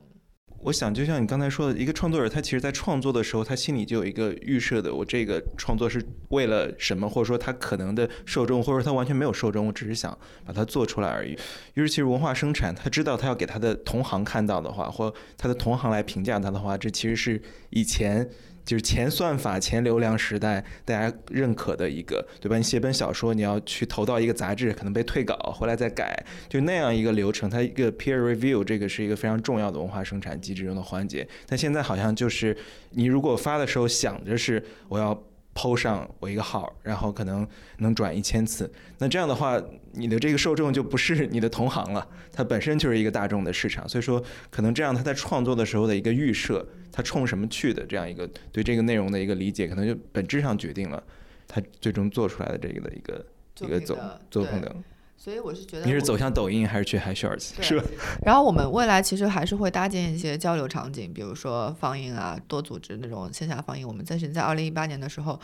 [0.60, 11.32] 我想，就像你刚才说的，一个创作者，他其实在创作的时候，他心里就有一个预设的，我这个创作是为了什么，或者说他可能的受众，或者说他完全没有受众，我只是想把它做出来而已。
[11.74, 18.28] 于是，其实文化生产，他知道他要给他的同行看到的话，或他的同行来评价他的话，这其实是以前。
[18.64, 22.56] 就是前算法、前流量时代，大家认可的一个，对吧？
[22.56, 27.50] 你写本小说，你要去投到一个杂志，可能被退稿，回来再改，就那样一个流程。
[27.50, 31.26] 它一个 peer review，这个是一个非常重要的文化生产机制中的环节。
[31.46, 32.56] 但现在好像就是，
[32.90, 35.22] 你如果发的时候想着是我要。
[35.54, 37.46] 抛上我一个号，然后可能
[37.78, 38.70] 能转一千次。
[38.98, 39.62] 那这样的话，
[39.92, 43.88] 你的这个受众就不是你的同行了，它本身就是一个大众的市场。
[43.88, 51.02] 所以说，可能这样他在创作的时候的一个预设，他冲什么去的这样一个对这个内容的一个理解，可能就本质上决定了
[51.46, 53.26] 他最终做出来的这个的一个
[53.60, 53.98] 一个走
[54.30, 54.74] 作品的。
[55.22, 57.84] 所以我是觉得你是走向抖音还是去 Hi Shorts 是吧？
[58.26, 63.86] 然后我们未来其实还是会搭建一些交流场景，比如说放映啊，多组织那种线下放映。
[63.86, 65.38] 我们在是在二零一八年的时候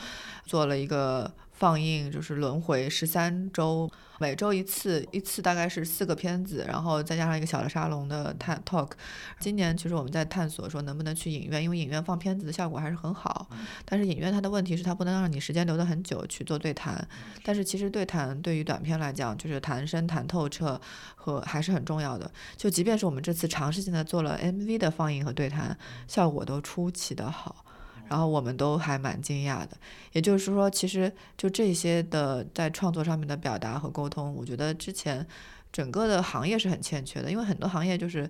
[0.44, 1.30] 做了一个。
[1.58, 8.90] 放映就是轮回十三周，每周一次，一次大概是四个片子，然后再加上一个小的沙龙的探 talk。
[9.38, 13.48] 今年其实我们在探索说能不能去影院，因为影院放片子的效果还是很好。
[13.84, 17.06] 但是影院它的问题是它不能让你时间留得很久去做对谈。
[17.44, 20.80] 但是其实对谈对于短片来讲，就是谈深谈透彻
[21.14, 22.28] 和还是很重要的。
[22.56, 25.78] 就即便是我们这次尝试性的做了 MV 的放映和对谈，
[26.08, 27.64] 效果都出奇的好。
[28.08, 29.76] 然后我们都还蛮惊讶的，
[30.12, 35.26] 也就是说，其实就这些的在创作上面的表达和沟通，我觉得之前
[35.72, 38.28] 整个的行业是很欠缺的，因为很多行业就是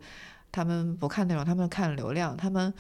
[0.51, 2.73] 他们不看内容，他们看流量，他们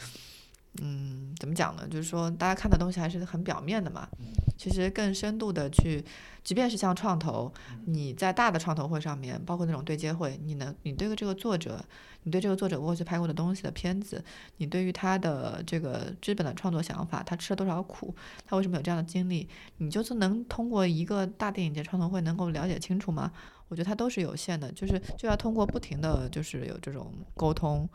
[0.81, 1.87] 嗯，怎么讲呢？
[1.89, 4.09] 就是说大家看的东西还是很表面的嘛。
[4.57, 6.05] 其实更深度的去，
[6.43, 7.53] 即便是像创投，
[7.87, 11.85] 你在大的创投会上面，包括那种对接会，你能你对这个作者。
[12.25, 14.23] 你对这个作者过去拍过的东西的片子，
[14.59, 23.33] 你对于他的这个基本的创作想法，他吃了多少苦，他为什么有这样的经历，你就是能通过一个大电影节创投会能够了解清楚吗？
[23.69, 27.89] 我觉得它都是有限的，就是就要通过不停的就是有这种沟通，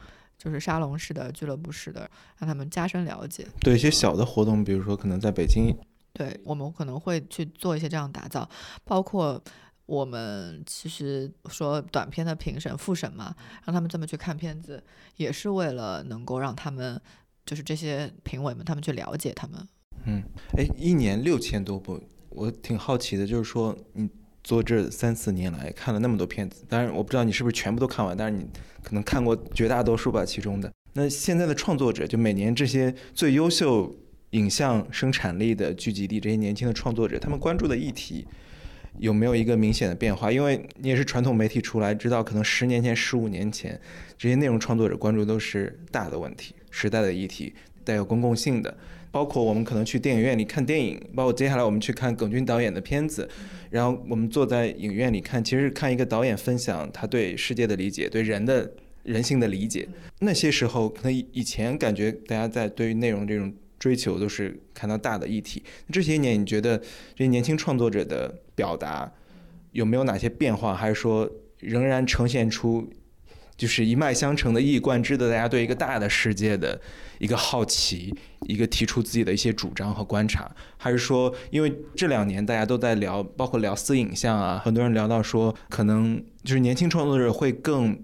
[0.43, 3.47] 就是沙龙式的、俱乐部式的，让他们加深了解。
[3.61, 5.75] 对一些小的活动，比如说可能在北京，
[6.11, 8.49] 对我们可能会去做一些这样打造，
[8.83, 9.41] 包括。
[9.85, 14.81] 我们其实说短片的评审复审嘛，让他们这么去看片子，
[15.17, 16.99] 也是为了能够让他们，
[17.45, 19.67] 就是这些评委们，他们去了解他们。
[20.05, 20.23] 嗯，
[20.57, 24.09] 哎，一年六千多部，我挺好奇的，就是说你
[24.43, 28.45] 做这三四年来看了那么多片子，当然我不知道你是不是全部都看完，但是你
[28.83, 30.71] 可能看过绝大多数吧，其中的。
[30.93, 33.95] 那现在的创作者，就每年这些最优秀
[34.31, 38.27] 影像生产力的聚集地，这些年轻的创作者，他们关注的议题。
[38.99, 40.31] 有没有一个明显的变化？
[40.31, 43.81] 因为你也是传统媒体出来，知道可能十年前、十五年前，
[44.19, 48.77] 这些内容创作者关注都是大的问题、时代的议题，带有公共性的。
[49.13, 53.29] 包括我们可能去电影院里看电影，包括接下来我们去看耿军导演的片子，
[53.69, 58.73] 然后我们坐在影院里看，其实看一个导演分享他对世界的理解、对人的
[59.03, 59.87] 人性的理解。
[60.19, 63.53] 那些时候，可能以前感觉大家在对于内容这种。
[63.79, 65.61] 追求都是看到大的议题。
[65.91, 69.11] 这些年，你觉得这些年轻创作者的表达
[69.73, 70.73] 有没有哪些变化？
[70.73, 72.89] 还是说仍然呈现出
[73.55, 76.79] 就是一脉相承的、一以贯之的，大家对一个大的世界的
[77.19, 78.13] 一个好奇，
[78.47, 88.01] 一个提出自己的一些主张和观察，还是说，因为这两年大家都在聊，包括聊私影像啊，很多人聊到说，可能就是年轻创作者会更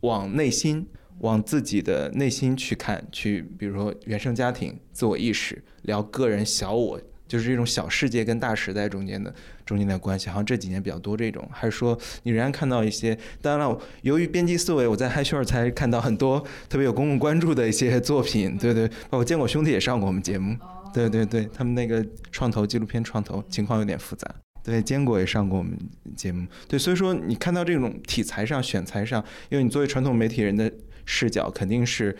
[0.00, 0.86] 往内心、
[1.20, 7.00] 往自己的内心去看，去比如说原生家庭、自我意识，聊个人小我。
[7.32, 13.18] 就是这种小世界跟大时代中间的中间的关系，好像这几年比较多这种，还是说你仍然看到一些？
[13.40, 20.54] 当然了，由于编辑思维，我在嗨秀儿才看到很多特别有公共关注的一些作品，对对，包括坚果兄弟也上过我们节目，
[20.92, 24.30] 对对对，他们那个创投纪录片创投情况有点复杂，
[24.62, 25.74] 对，坚果也上过我们
[26.14, 30.70] 节目，对，所以说你看到这种题材上选材上，因为你作为传统媒体人的
[31.06, 32.14] 视角，肯定是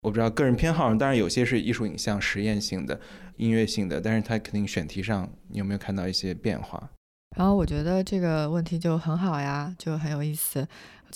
[0.00, 2.98] 我不知道个人偏好，当然有些是艺术影像实验性的。
[3.36, 6.90] 音乐性的，但是它肯定选题上，你有没有看到一些变化？
[7.36, 10.66] 然后我觉得这个问题就很好呀，就很有意思。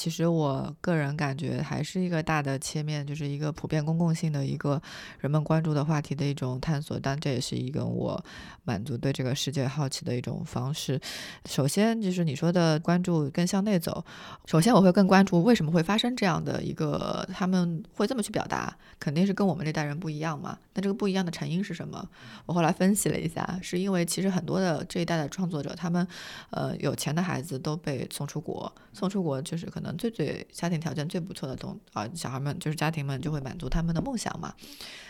[0.00, 4.80] 其实我个人感觉还是一个大的切面，就是一个普遍公共性的一个
[5.18, 6.98] 人们关注的话题的一种探索。
[6.98, 8.24] 但这也是一个我
[8.64, 10.98] 满足对这个世界好奇的一种方式。
[11.44, 14.02] 首先就是你说的关注更向内走。
[14.46, 20.56] 首先我会更关注为什么会发生这样的一个，他们会这么去表达，肯定是跟我们这代人不一样嘛。
[20.72, 22.08] 那这个不一样的成因是什么？
[22.46, 26.06] 我后来分析了一下，是因为其实很多的这一代的创作者，他们
[26.48, 29.78] 呃有钱的孩子都被送出国，送出国就是可。
[29.80, 34.54] 能能最最家庭条件最不错的东啊，小孩们就是家庭们就会满足他们的梦想嘛。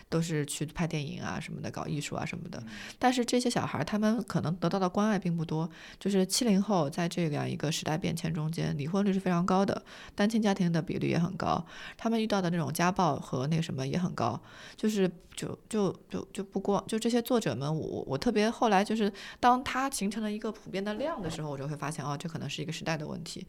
[0.08, 2.60] 都是去拍电影啊什么的，搞艺术啊什么的。
[2.98, 5.70] 但是这些小孩他们可能得到的关爱并不多。
[6.00, 9.80] 就是七零后在这样一个时代变迁中间，离婚率是非常高的，
[10.16, 11.64] 单亲家庭的比例也很高，
[11.96, 14.42] 他们遇到的那种家暴和那个什么也很高。
[14.76, 23.46] 就是就就就就不光就这些作者们，我我特别后来就是当他形成了一个普遍的量的时候，我就会发现哦，这可能是一个时代的问题。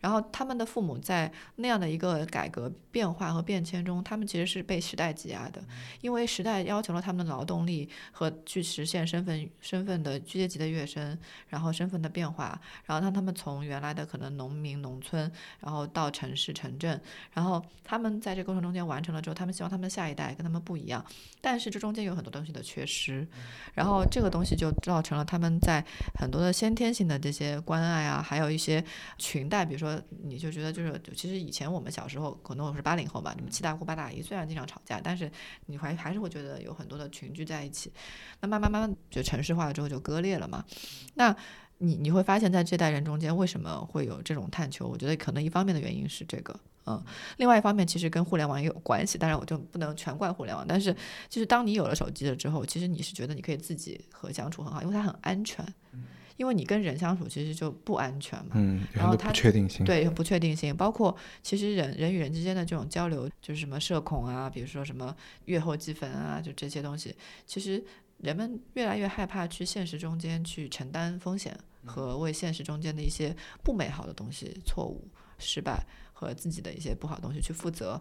[0.00, 5.62] 然后他们的父母在那样的一个改革变化和变迁中，他们其实是被时代挤压的。
[6.00, 11.18] 因为时代要求了他们的劳动力和去实现身份身份的阶级的跃升，
[11.48, 15.30] 然后身份的变化，然后让他们从原来的可能农民农村，
[15.60, 17.00] 然后到城市城镇，
[17.32, 21.04] 然后他们在这个过程中间完成了之后，他们希望他们下一代跟他们不一样，
[21.40, 23.26] 但是这中间有很多东西的缺失，
[23.74, 25.84] 然后这个东西就造成了他们在
[26.18, 28.84] 很多的先天性的这些关爱啊，还有一些
[29.18, 29.87] 裙带，比如说
[30.22, 35.28] 你就觉得就是其实以前我们小时候可能我是八零后嘛，你们七大姑八大姨虽然经常吵架，但是
[35.64, 35.78] 你。
[35.78, 37.92] 还还是会觉得有很多的群聚在一起，
[38.40, 40.64] 那慢慢慢慢就城市化了之后就割裂了嘛。
[41.14, 41.32] 那
[41.76, 44.88] 你你会发现在这代人中间为什么会有这种探求？
[44.88, 47.00] 我觉得可能一方面的原因是这个，嗯，
[47.36, 49.16] 另外一方面其实跟互联网也有关系。
[49.16, 50.92] 当然我就不能全怪互联网，但是
[51.28, 55.64] 就是当你有了手机了之后，其实你是觉得你可以自己和相处很好，因为它很安全。
[56.38, 65.14] 因为你跟人相处其实就不安全嘛，嗯，然后它不确定性，对不确定性，包括其实人人与人之间的这种交流，就是什么社恐啊，比如说什么
[65.46, 67.12] 月后积分啊，就这些东西，
[67.44, 67.84] 其实
[68.18, 73.34] 人们越来越害怕去现实中间去承担风险和为现实中间的一些
[73.64, 75.08] 不美好的东西、错误、
[75.38, 78.00] 失败和自己的一些不好的东西去负责，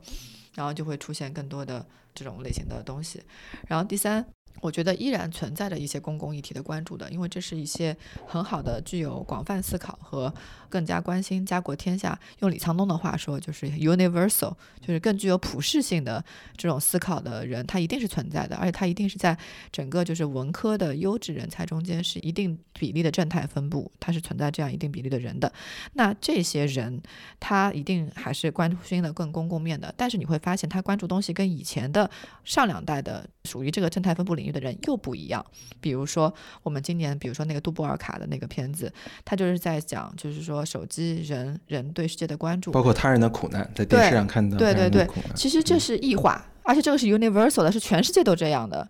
[0.53, 1.83] 然后就会出现更多的
[2.13, 3.23] 这种类型的东西。
[3.67, 4.23] 然后第三。
[4.59, 7.95] 我觉得依然存在着一些公共议题的关注的，因为这是一些
[8.25, 10.33] 很好的、具有广泛思考和
[10.67, 12.19] 更加关心家国天下。
[12.39, 16.23] 用李沧东的话说，就是 universal，就是更具有普适性的
[16.55, 19.37] 这种思考的人，他一定是存在的，而且他一定是在
[19.71, 25.53] 整个就是文科的优质人才中间是一定比例的正态分布，他是存在这样一定比例的人的。
[25.93, 26.99] 那这些人，
[27.39, 32.09] 他一定还是关心的更公共面的，但是你会发现，他关注东西跟以前的
[32.43, 34.57] 上两代的属于这个正态分布里。
[34.57, 35.45] 的人又不一样，
[35.79, 36.33] 比如说
[36.63, 38.91] 我们今年，比如说那个杜布尔卡的那个片子，
[39.23, 46.43] 他就是在讲，就是说手机人人对世界的关注，包括他人的苦难，在电视上看到，对对对，其实这是异化。
[46.67, 48.85] 而且这个是 universal 的，是全世界都这样的。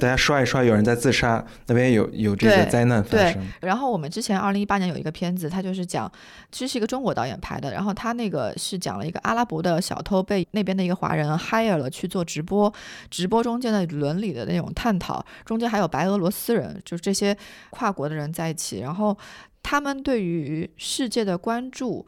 [0.00, 3.34] 大家刷一刷，有人在自杀，那边有有这些灾难发生。
[3.34, 3.68] 对。
[3.68, 6.10] 然后我们之前二零一八年有一个片子，它就是讲，
[6.50, 7.72] 其实是一个中国导演拍的。
[7.72, 12.72] 然后他那个是讲了一个阿拉伯的小偷被那边的一个华人 hire 了去做直播，
[13.10, 17.36] 直播中间的伦理的那种探讨，中间还有白俄罗斯人，就是这些
[17.70, 19.16] 跨国的人在一起，然后
[19.62, 22.06] 他们对于世界的关注，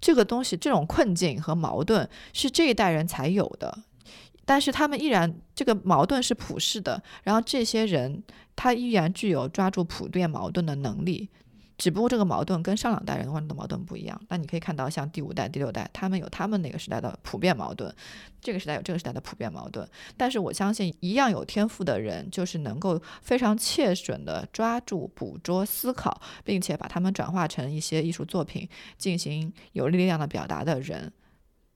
[0.00, 3.78] 这个东西，这种困境和矛盾是这一代人才有的。
[4.44, 8.22] 但是他们依然这个矛盾是普世的，然后这些人
[8.54, 11.28] 他依然具有抓住普遍矛盾的能力，
[11.78, 14.20] 只不过这个矛盾跟上两代人关注的矛盾不一样。
[14.28, 17.92] 那你可以看到，像第五代、第六代，他们有他们那个时代的普遍矛盾，
[18.40, 19.88] 这个时代有这个时代的普遍矛盾。
[20.16, 28.68] 但是我相信，一样有天赋的人，就是能够非常切准的抓住、捕捉、思考，并且把他们转化成一些艺术作品，
[28.98, 31.12] 进行有力量的表达的人。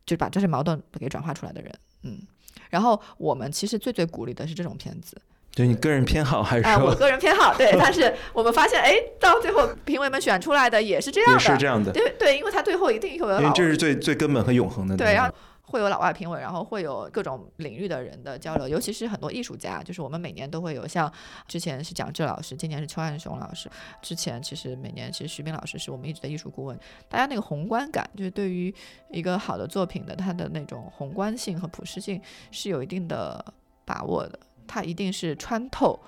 [0.06, 2.22] 就把这些矛盾给转化出来的人，嗯。
[2.70, 5.16] 然后我们其实最最鼓励的是这种片子，
[5.52, 11.90] 就你个人偏好还是哎，我个人偏好对，但是我们发现，哎，到最后评委们选出来的也是这样也的，是这样的？
[11.92, 14.96] 对对，因为他最后一定会有因为这是最最根本和永恒的。
[14.96, 15.34] 对，然后
[15.68, 21.12] 会有老外评委，然后会有各种领域的人的交流，尤其是很多艺术家，就是我们每年都会有，像
[21.46, 28.74] 之前是蒋志老师，今年是邱汉雄老师，之前其实每年其实徐冰老师是我们一直的艺术顾问，大家那个宏观感，就是对于
[29.10, 33.44] 一个好的作品的它的那种宏观性和普适性是有一定的
[33.84, 35.98] 把握的，它一定是穿透。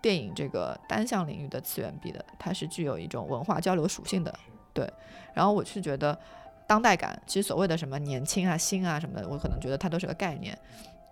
[0.00, 4.36] 电影这个单向领域的次元壁的，它是具有一种文化交流属性的，
[4.72, 4.92] 对。
[5.32, 6.18] 然后我是觉得，
[6.66, 10.58] 当代感，其实所谓的什么年轻啊、新啊什么的，我可能觉得它都是个概念，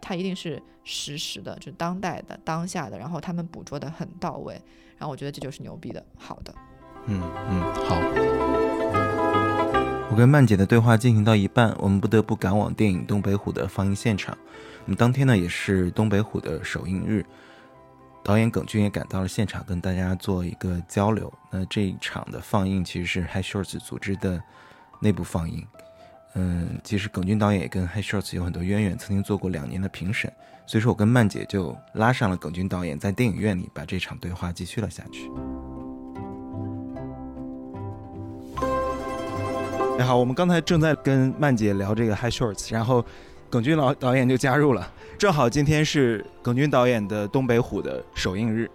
[0.00, 4.54] 它一定是实时的，就是当代的、当下的，然后他们捕捉的很到位，
[4.98, 6.54] 然后我觉得这就是牛逼的，好的。
[7.06, 7.96] 嗯嗯，好。
[10.10, 14.36] 我跟曼姐的对话进行到一半，我们不得不赶往电影《东北虎》的放映现场。
[14.84, 17.24] 那么当天呢，也是《东北虎》的首映日，
[18.24, 21.32] 导演耿军也赶到了现场，跟大家做一个交流。
[21.50, 24.42] 那这一场的放映其实是 High Shorts 组织的
[25.00, 25.66] 内部放映。
[26.34, 30.32] 嗯，其实耿军导演也跟 High Shorts 有很多渊源，曾经做过两年的评审。
[30.66, 35.28] 所以说我跟曼姐就拉上了耿军导演，在电影院里把这场对话继续了下去。
[39.98, 43.04] 你好，我们刚才正在跟曼姐聊这个 High Shorts，然后
[43.50, 44.88] 耿军老导演就加入了，
[45.18, 48.70] 正好今天是耿军导演的《东北虎》的首映日，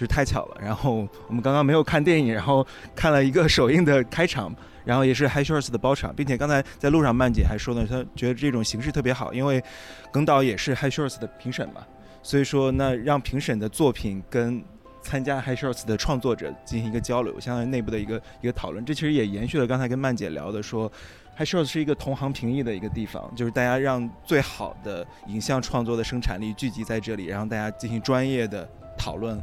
[0.00, 0.56] 就是太巧了。
[0.58, 4.50] 然后我们刚刚没有看电影，然后看了一个首映的开场，
[4.82, 9.62] 然后也是 High Shorts 的包场，并且刚才在路上曼姐还说呢，她觉得这种形式特别好，因为
[10.10, 11.82] 耿导也是 High Shorts 的评审嘛，
[12.22, 14.64] 所以说那让评审的作品跟
[15.02, 18.82] 参加 High Shorts 的创作者进行一个交流，相当于内部的一个一个讨论。
[18.82, 20.90] 这其实也延续了刚才跟曼姐聊的说。
[21.36, 29.42] High Shorts 是一个同行评议的一个地方，就是大家让最好的影像创作的生产力聚集在这里，然后大家进行专业的讨论，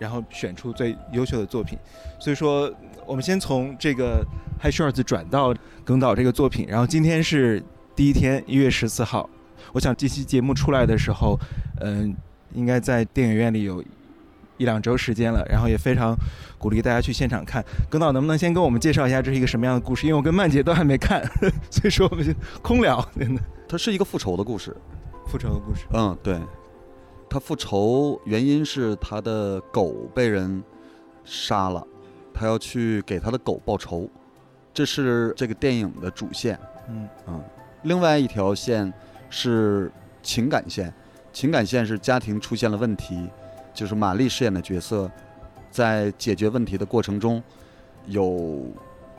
[0.00, 1.78] 然后选出最优秀的作品。
[2.18, 2.72] 所以说，
[3.06, 4.26] 我们先从这个
[4.60, 7.62] High Shorts 转到耿导这个作品，然后今天是
[7.94, 9.28] 第一天，一月十四号。
[9.72, 11.38] 我想这期节目出来的时候，
[11.80, 12.16] 嗯，
[12.54, 13.84] 应该在电影院里有
[14.56, 16.16] 一两周时间了，然后也非常
[16.58, 17.64] 鼓励大家去现场看。
[17.88, 20.06] 耿导能不能先跟我们介绍一下这是一个什么样的故事？
[20.06, 21.22] 因为我跟曼姐都还没看，
[21.70, 22.32] 所以说我们就
[22.62, 23.06] 空聊。
[23.18, 24.74] 真的，它是一个复仇的故事。
[25.26, 25.82] 复仇的故事。
[25.92, 26.40] 嗯，对，
[27.30, 30.62] 他复仇原因是他的狗被人
[31.24, 31.86] 杀了，
[32.34, 34.10] 他要去给他的狗报仇，
[34.74, 36.58] 这是这个电影的主线。
[36.88, 37.40] 嗯嗯，
[37.84, 38.92] 另外一条线
[39.28, 39.92] 是
[40.24, 40.92] 情感线，
[41.32, 43.28] 情感线是家庭出现了问题，
[43.72, 45.08] 就是玛丽饰演的角色，
[45.70, 47.40] 在解决问题的过程中，
[48.06, 48.66] 有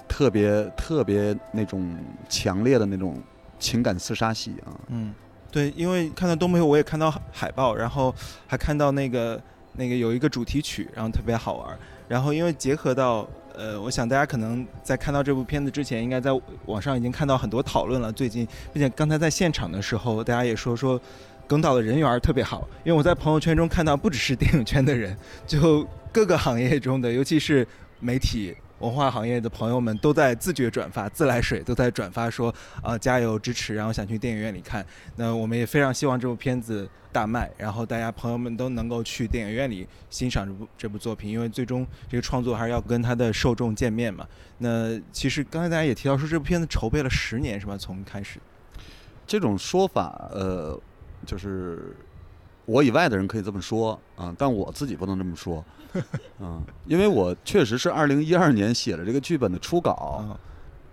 [0.05, 1.95] 特别特别那种
[2.28, 3.16] 强烈的那种
[3.57, 4.76] 情感厮杀戏啊。
[4.88, 5.14] 嗯，
[5.51, 8.15] 对，因为看到东北虎，我也看到海报，然后
[8.47, 9.39] 还看到那个
[9.73, 11.77] 那个有一个主题曲，然后特别好玩。
[12.07, 16.31] 然后因为结合到呃，我想大家可能在看到这部片子之前，应该在
[16.67, 18.09] 网上已经看到很多讨论了。
[18.11, 20.99] 最近，并且刚才在现场的时候，大家也说说
[21.47, 22.67] 耿导的人缘特别好。
[22.85, 27.67] 因为我在朋友圈中看到，不只是电影圈的人，就各个行业中的，尤其是
[27.99, 28.55] 媒体。
[28.82, 34.86] 文化行业的朋友们都在自觉转发，自来水都在转发说，啊、加油支持，然后想去电影院里看。
[35.15, 44.27] 那我们也非常希望这部片子大卖，然后大家朋友们都能够去电影院里欣赏这部这部作品，因为最终这个创作还是要跟他的受众见面嘛。
[44.57, 47.77] 那其实刚才大家也提到说，这部片子筹备了十年是吧？
[47.77, 48.39] 从开始，
[49.27, 50.79] 这种说法，呃，
[51.25, 51.95] 就是
[52.65, 55.63] 我以外的人可以这么说啊、但我自己不能这么说，
[56.39, 60.37] 嗯，因为我确实是二零一二年写了这个剧本的初稿，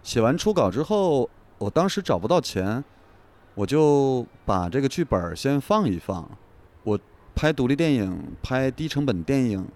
[0.02, 1.28] 写完初稿之后，
[1.58, 2.82] 我当时找不到钱，
[3.54, 6.28] 我就把这个剧本先放一放。
[6.82, 6.98] 我
[7.34, 9.66] 拍独立电影，拍低成本电影，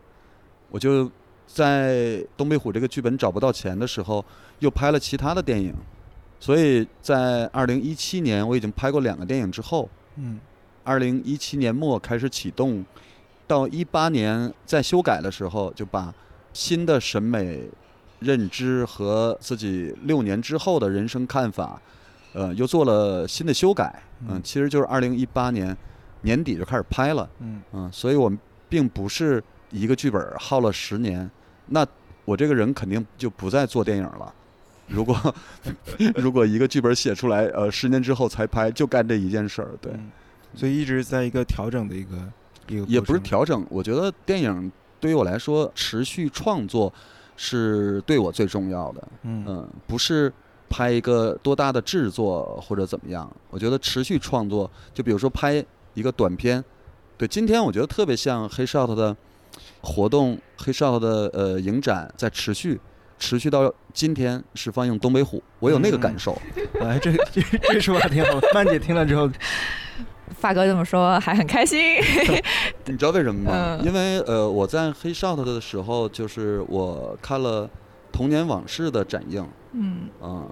[0.70, 1.10] 我就
[1.46, 4.24] 在东北虎这个剧本找不到钱的时候，
[4.58, 5.74] 又拍了其他的电影。
[6.40, 10.40] 所以在二零一七年，我已经拍过两个电影之后，嗯
[10.82, 12.84] 二零一七年末开始启动，
[13.52, 16.14] 到一八年在修改的时候，就把
[16.54, 17.68] 新的审美
[18.20, 21.78] 认知和自己六年之后的人生看法，
[22.32, 24.02] 呃，又做了新的修改。
[24.20, 25.76] 嗯，嗯其实就是二零一八年
[26.22, 27.28] 年底就开始拍了。
[27.40, 28.38] 嗯嗯，所以我们
[28.70, 31.30] 并不是一个剧本耗了十年，
[31.66, 31.86] 那
[32.24, 34.32] 我这个人肯定就不再做电影了。
[34.86, 35.34] 如果
[36.16, 39.92] 如果一个剧本写出来，呃，十年之后才拍，就干这一件事儿，对。
[39.92, 40.10] 嗯
[40.54, 42.10] 所以一直在一个调整的一个
[42.68, 46.92] 也不是调整，我觉得电影对于我来说，持续创作
[47.36, 49.08] 是对我最重要的。
[49.22, 50.32] 嗯嗯，不是
[50.68, 53.30] 拍一个多大的制作或者怎么样。
[53.50, 56.64] 我觉得持续创作，就比如说拍一个短片，
[57.16, 59.16] 对，今天我觉得特别像黑 shot 的
[59.80, 62.80] 活动，黑 shot 的呃影展在持续。
[63.18, 66.36] 持续到今天是放映《东北虎》，我有那个感受。
[66.82, 67.40] 哎，这这
[67.70, 68.40] 这说法挺好。
[68.52, 69.30] 曼姐听了之后，
[70.38, 71.96] 发哥这么说还很开心。
[72.86, 73.78] 你知道为什么吗？
[73.84, 77.66] 因为呃，我在黑 shot 的时候，就是我看了
[78.12, 79.46] 《童年往事》的展映。
[79.72, 80.08] 嗯。
[80.20, 80.46] 啊，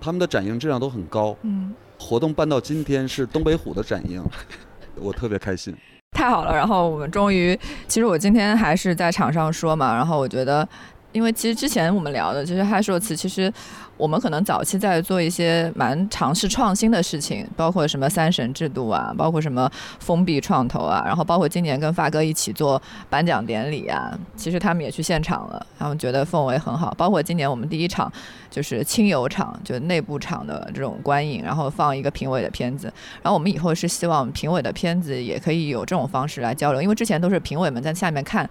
[0.00, 1.36] 他们的展映质量都很高。
[1.42, 1.74] 嗯。
[1.98, 4.22] 活动办到今天是《东北虎》的展映，
[4.96, 5.74] 我特别开心。
[6.12, 7.58] 太好了，然后我们终于，
[7.88, 10.68] 其实我今天还是在场上说嘛，然后我觉得。
[11.12, 13.52] 因为其实之前我们聊的，其实嗨说词，其实
[13.96, 26.94] 我们可能早期在做一些蛮尝试创新的事情，包括什么三审制度啊，包括什么封闭创投啊，然后包括今年跟发哥一起做颁奖典礼啊，其实他们也去现场了，他们觉得氛围很好。
[26.96, 28.10] 包括今年我们第一场
[28.50, 32.92] 就是亲友场，就内部场的这种观影，然后放一个评委的片子，
[33.22, 38.48] 然后我们以后是希望评委的片子也可以有这种方式来交流，因为之前都是评委们在下面看。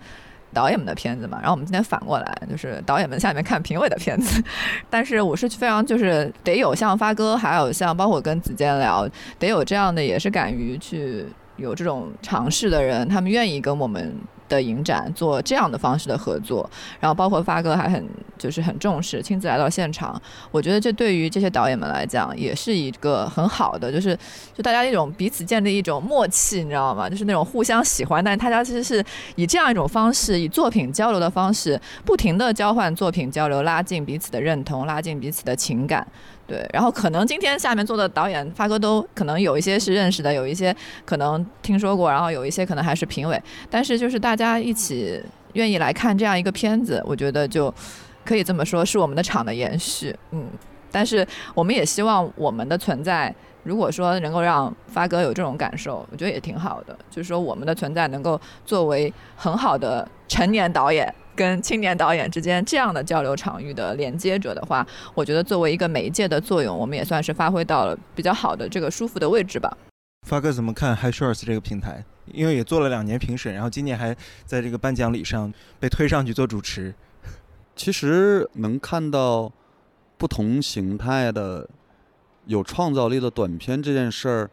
[0.54, 4.43] 导演们的片子嘛，然后我们今天反过来，就是导演们下面看评委的片子。
[4.89, 9.08] 但是我是非常就是得有像发哥，还有像包括跟子健聊，
[9.39, 11.26] 得有这样的也是敢于去
[11.58, 14.14] 有这种尝试的人，他们愿意跟我们。
[14.52, 18.06] 的影展做这样的方式的合作，然后包括发哥还很
[18.38, 20.22] 就是很重视，亲自来到现场。
[20.52, 24.18] 我觉得这对于这些导演们来讲也是一个很好的，就是
[24.54, 27.10] 就大家一种彼此建立一种默契，你知道吗？
[27.10, 29.04] 就是那种互相喜欢，但是大家其实是
[29.36, 36.06] 以这样一种方式，以作品交流的方式，不停的交换作品交流，拉近彼此的认同，拉近彼此的情感。
[36.52, 40.76] 对，然后可能今天下面坐的导演发哥都可能有一些是认识的，有一些
[41.06, 45.24] 可能听说过，然后有一些可能还是评委，但是就是大家一起
[45.54, 47.74] 愿意来看这样一个片子，我觉得就
[48.26, 50.14] 可以这么说，是我们的场的延续。
[50.32, 50.45] 嗯，
[50.91, 51.26] 但是
[51.56, 53.34] 我们也希望我们的存在，
[53.64, 61.16] 如果说能够让发哥有这种感受，我觉得也挺好的，就是说我们的存在能够作为很好的成年导演。
[61.36, 69.76] 跟青年导演之间这样的交流场域的连接者的话，我觉得作为一个媒介的作用，我们也算是发挥到了比较好的这个舒服的位置吧。
[70.28, 72.04] 发哥怎么看 High Shorts 这个平台？
[72.28, 74.16] 因为也做了两年评审，然后今年还
[74.46, 76.94] 在这个颁奖礼上被推上去做主持。
[77.76, 79.52] 其实能看到
[80.18, 81.68] 不同形态的
[82.46, 84.50] 有创造力的短片这件事儿，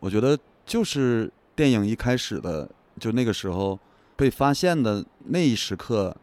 [0.00, 0.36] 我觉得
[0.66, 3.78] 就是电影一开始的就那个时候。
[4.18, 6.16] 被发现的那一时刻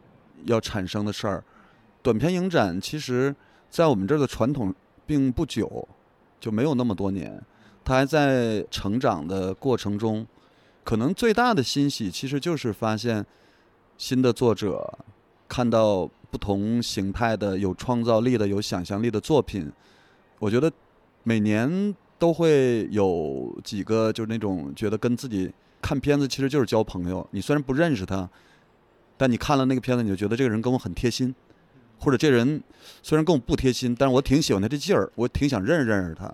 [0.44, 1.42] 要产生的事儿，
[2.02, 3.34] 短片影展其实，
[3.70, 4.74] 在我们这儿的传统
[5.06, 5.88] 并不久，
[6.38, 7.42] 就没有那么多年，
[7.82, 10.26] 它还在成长的过程中。
[10.84, 13.24] 可能最大的欣喜其实就是发现
[13.96, 14.98] 新的作者，
[15.48, 19.72] 看到不同形态的有创造力的、有想象力的作品。
[20.38, 20.70] 我觉得
[21.22, 25.50] 每年都会有几个，就是那种觉得跟自己。
[25.80, 27.26] 看片子其实就是交朋友。
[27.30, 28.28] 你虽然不认识他，
[29.16, 31.34] 但你看了那个片子，你就觉得这个人跟我很贴心，
[31.98, 32.62] 或者这人
[33.02, 36.32] 虽然跟我不贴心，但是我挺喜欢他这劲儿，我挺想认识认识他。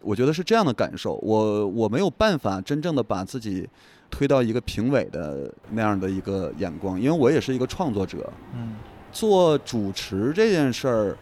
[0.00, 1.14] 我觉得是这样的感受。
[1.22, 3.68] 我我没有办法真正的把自己
[4.10, 8.30] 推到一个评委的那样的一个眼光，因为我也是一个创作者。
[8.54, 8.74] 嗯。
[9.10, 11.16] 做主持这件事儿，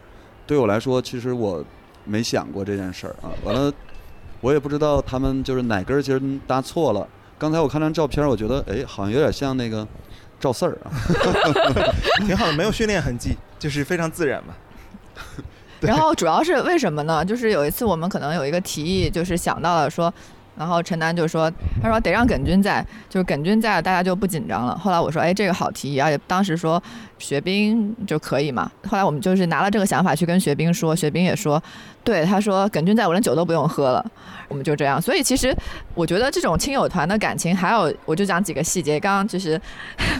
[0.47, 1.63] 对我来说，其实我
[2.05, 3.29] 没想过这件事儿啊。
[3.43, 3.71] 完了，
[4.41, 7.07] 我也不知道他们就是哪根筋搭错了。
[7.43, 9.85] 刚才我看张照片，我觉得哎，好像有点像那个
[10.39, 10.87] 赵四儿啊，
[12.25, 14.53] 挺好的，没有训练痕迹，就是非常自然嘛。
[15.81, 17.25] 然后主要是为什么呢？
[17.25, 20.13] 就是有一次我们可能有一个提议，就是想到了说。
[20.55, 26.81] 然后陈楠就说：“他说得让耿军在，就是耿军在，大家就不紧张了。”后来我说：“哎，这个好提议，而且当时说
[27.17, 31.61] 学兵就可以嘛。”后来我们就是拿了这个想法去跟学兵说，学兵也说
[32.03, 34.05] ：“对，他说耿军在，我连酒都不用喝了。”
[34.49, 35.01] 我们就这样。
[35.01, 35.55] 所以其实
[35.95, 38.99] 我觉得这种亲友团的感情，还有我就讲几个细节。
[38.99, 39.59] 刚刚其实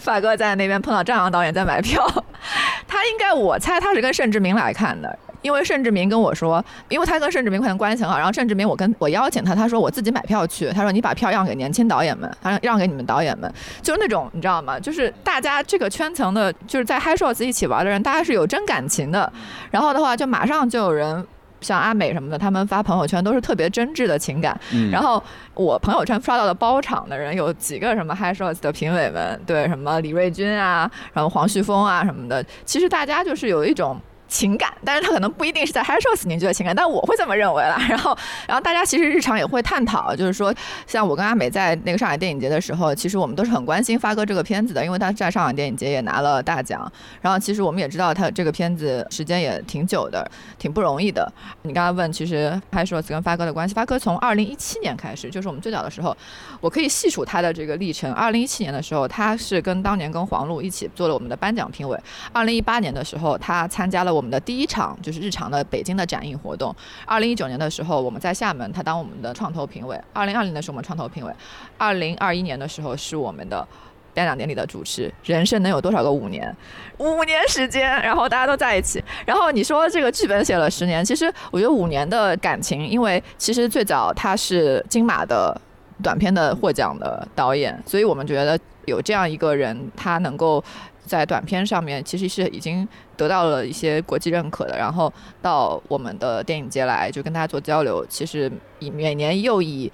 [0.01, 2.03] 发哥在那边碰到张扬导演在买票，
[2.87, 5.19] 他应该我猜他是跟盛志明来看的。
[5.43, 14.79] 因为盛志明跟我说，因为他跟盛志明可能关系很好，然后盛志明我跟我邀请他，他说我自己买票去，他说你把票让给年轻导演们，他让让给你们导演们，就是那种你知道吗？
[14.79, 19.29] 就是大家这个圈层的，就是在 High Shows 一起玩的人，大家是有真感情的。
[19.69, 21.27] 然后的话，就马上就有人
[21.63, 24.59] 像阿美什么的，他们发朋友圈都是特别真挚的情感。
[24.91, 25.23] 然后
[25.55, 33.99] 我朋友圈刷到的包场的人有几个什么 High Shots 的评委们，对什么李瑞军啊，然后黄旭峰啊什么的，其实大家就是有一种。
[34.33, 37.79] 情感，但是他可能不一定是在 h i s h o s 凝聚的情感，但我会这么认为啦。
[37.87, 38.17] 然后，
[38.47, 40.51] 然后大家其实日常也会探讨，就是说，
[40.87, 46.91] 像我跟阿美在那个上海电影节的时候，其实我们都是很关心发哥这个片子的，因为他在上海电影节也拿了大奖。
[47.21, 50.27] 然后，其实我们也知道他这个片子时间也挺久的，
[50.57, 51.31] 挺不容易的。
[51.61, 56.17] 你刚刚问，其实 h i s h o s 跟发哥的关系，发哥从二零一七年开始，就是我们最早的时候，
[56.59, 58.11] 我可以细数他的这个历程。
[58.13, 61.99] 二零一七年的时候，他是跟当年跟黄璐一起做了我们的颁奖评委。
[62.31, 66.73] 二零一八年的时候，他参加了我我们的第一场就是日常的北京的展映活动。
[67.05, 69.99] 二零一九年的时候，我们在厦门，他当我们的创投评委。
[70.13, 71.33] 二零二零的时候，我们创投评委。
[71.77, 73.67] 二零二一年的时候，是我们的
[74.13, 75.13] 颁奖典礼的主持。
[75.25, 76.55] 人生能有多少个五年？
[76.99, 79.03] 五年时间，然后大家都在一起。
[79.25, 85.59] 然后你说这个剧本写了十年，其实我觉得五年的感情，因为其实最早他是金马的
[86.01, 90.63] 短片的获奖的导演，所以我们觉得有这样一个人，他能够。
[91.05, 94.77] 在短片上面，其实是已经得到了一些国际认可的。
[94.77, 98.05] 然后到我们的电影节来，就跟大家做交流。
[98.07, 99.91] 其实以每年又以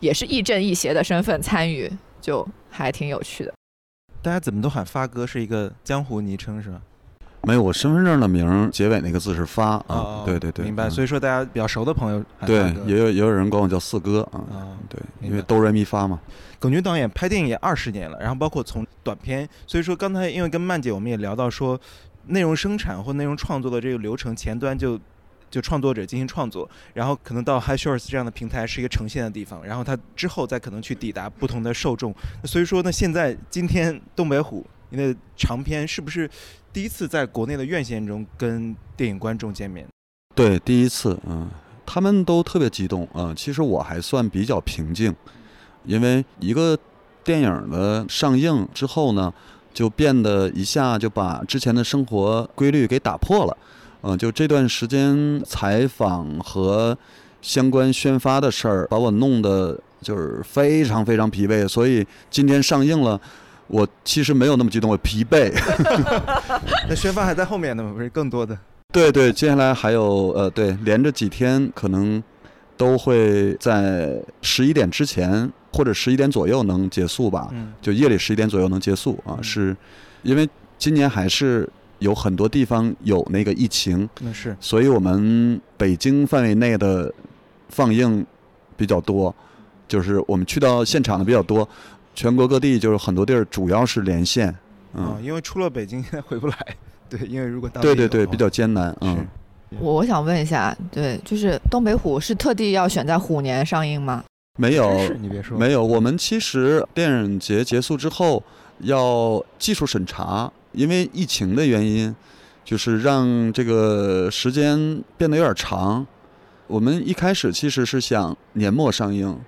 [0.00, 1.90] 也是亦正亦邪的身份参与，
[2.20, 3.52] 就还挺有趣的。
[4.22, 6.82] 大家怎么都喊发哥是一个江湖昵称是吧？
[7.42, 10.22] 没有，我身份证的名结尾那个字是发啊。
[10.26, 10.90] 对对对，明白。
[10.90, 14.76] 所以说大家比较熟的朋友，对，也有也有人管我叫四哥啊。
[14.88, 16.20] 对，因为哆来咪发嘛。
[16.58, 21.80] 耿军导演拍电影也二十年了，然后包括从短片，所以说刚才因为跟曼姐我们也聊到说，
[22.26, 25.00] 内容生产或内容创作的这个流程前端就
[25.50, 32.14] 就创作者进行创作，然后可能到 High Shorts 这样的平台是一个呈现的地方，然后它之后再可能去抵达不同的受众。
[32.44, 36.28] 所以说呢，现在今天东北虎你的长片是不是
[36.72, 39.86] 第一次在国内的院线中跟电影观众见面？
[40.34, 41.48] 对，第一次，嗯，
[41.84, 45.14] 他们都特别激动，嗯，其实我还算比较平静。
[45.84, 46.78] 因为一个
[47.24, 49.32] 电影的上映之后呢，
[49.72, 53.56] 就变得一下就把之前的生活规律给打破了，
[54.02, 56.96] 嗯，就这段时间采访和
[57.40, 61.66] 相关宣发的事儿，把我弄得就是非常非常疲惫。
[61.66, 63.20] 所以今天上映了，
[63.70, 65.52] 我其实没有那么激动，我疲惫。
[66.88, 67.92] 那宣发还在后面呢吗？
[67.94, 68.58] 不是更多的？
[68.92, 72.22] 对对，接下来还有呃，对，连着几天可能
[72.76, 75.50] 都会在十一点之前。
[75.72, 77.48] 或者十一点左右能结束吧，
[77.80, 79.74] 就夜里十一点左右能结束啊，是，
[80.24, 80.46] 因为
[80.76, 81.66] 今年还是
[82.00, 87.14] 有很多地方有那个疫情，那是，所以我们北京范围内的
[87.68, 88.26] 放映
[88.76, 89.32] 比较多，
[89.86, 91.66] 就是我们去到现场的比较多，
[92.14, 94.54] 全国各地就是很多地儿主要是连线，
[94.94, 96.56] 嗯，因为出了北京现在回不来，
[97.08, 99.26] 对，因为如果当对对对比较艰难，嗯，
[99.78, 104.24] 我我想问一下，对，就是东北虎是特地要选在虎年上映吗？
[104.58, 105.82] 没有，你别说，没有。
[105.82, 108.42] 我们其实电影节结束之后
[108.80, 112.14] 要技术审查，因为疫情的原因，
[112.64, 116.06] 就是让这个时间变得有点长。
[116.66, 119.38] 我们一开始其实是想年末上映，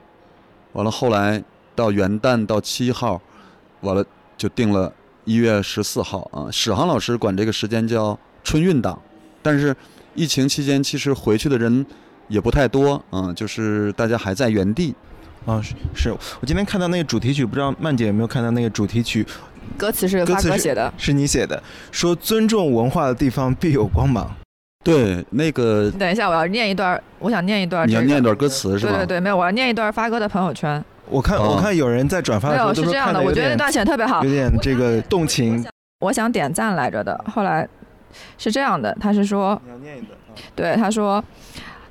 [0.72, 1.42] 完了后来
[1.74, 3.20] 到元旦到七号，
[3.80, 4.04] 完了
[4.36, 4.92] 就定了
[5.24, 6.50] 一月十四号啊。
[6.50, 9.00] 史航老师管这个时间叫春运档，
[9.42, 9.74] 但是
[10.14, 11.84] 疫情期间其实回去的人。
[12.28, 14.94] 也不太多，嗯，就是大家还在原地。
[15.44, 16.10] 啊，是是，
[16.40, 19.26] 我今天看到那个主题曲，不知道曼姐有没有看到那个主题曲？
[19.76, 24.34] 歌词是发哥写的，是你写的，说尊重文化的地方必有光芒。
[24.82, 25.90] 对，那个。
[25.90, 27.86] 等一下，我要念一段，我想念一段。
[27.86, 28.92] 你要念一段歌词是吧？
[28.92, 30.82] 对对对，没有，我要念一段发哥的朋友圈。
[31.12, 35.64] 我看我看有人在转发的时候是这样的，我觉得那段写的特别好，有点这个动情。
[36.00, 37.68] 我想点赞来着的，后来
[38.38, 39.60] 是这样的，他是说。
[39.64, 40.18] 你要念一段。
[40.56, 41.22] 对，他说。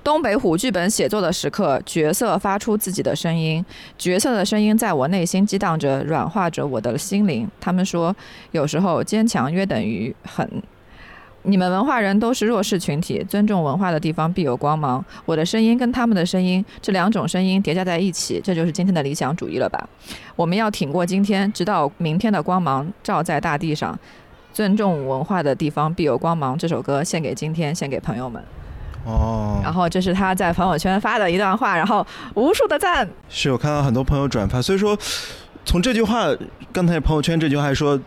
[0.03, 3.63] 东北虎剧本写作的时刻，角色发出自己的声音，
[3.99, 7.47] 角色的声音在我内心激荡着，软化着我的心灵。
[7.59, 8.15] 他们说，
[8.49, 10.49] 有时候坚强约等于狠。
[11.43, 15.03] 你们文化人都是弱势群体，尊重文化的地方必有光芒。
[15.25, 19.89] 我的声音跟他们的声音，这两种声音叠加在一起，这就是今天的理想主义了吧？
[20.35, 23.97] 我们要挺过今天，直到明天的光芒照在大地上。
[24.53, 26.57] 尊重文化的地方必有光芒。
[26.57, 28.43] 这首歌献给今天，献给朋友们。
[29.05, 33.07] 哦，然后这是他在朋友圈发的一段话，然后无数的赞。
[33.29, 34.95] 是我看到很多朋友转发，所以说
[35.65, 36.27] 从这句话，
[36.73, 37.97] 刚才朋友圈这句话说，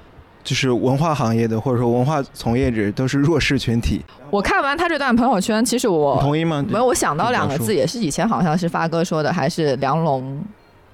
[0.44, 4.02] 就是文化行业的或者说文化从业者都是弱势群体。
[4.30, 6.64] 我看完他这段朋友圈，其实我同意吗？
[6.68, 10.44] 没有，我想到两个字，也是以前好像是发哥说的，还是梁龙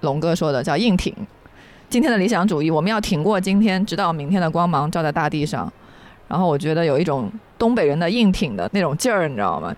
[0.03, 1.13] 龙哥说的，叫硬挺。
[1.89, 5.71] 今天的理想主义，我们要挺过今天，直到明天的光芒照在大地上。
[6.29, 7.29] 然后我觉得有一种
[7.59, 9.75] 东北人的硬挺的那种劲儿，你知道吗？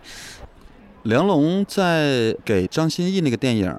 [1.05, 3.75] 梁龙在给张歆艺那个电影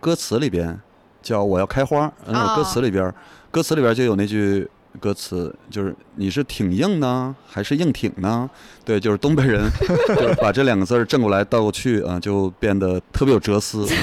[0.00, 0.78] 歌词里边
[1.22, 3.10] 叫“我要开花”，那首歌词里边，
[3.50, 4.68] 歌词里边就有那句
[5.00, 8.48] 歌词，就是你是挺硬呢，还是硬挺呢？
[8.84, 9.68] 对，就是东北人，
[10.08, 13.86] 就是把这两个字儿正过来倒过去啊，就变得特别有哲思。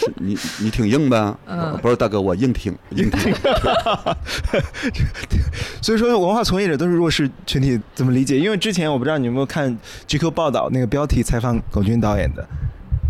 [0.00, 1.34] 是你你挺硬呗？
[1.46, 3.34] 嗯不是大哥，我硬挺硬挺。
[5.82, 8.38] 所以说，文化从业者都是弱势群体，怎么理解？
[8.38, 9.76] 因为之前我不知道你有没有看
[10.08, 12.46] GQ 报道，那个标题采访龚军导演的，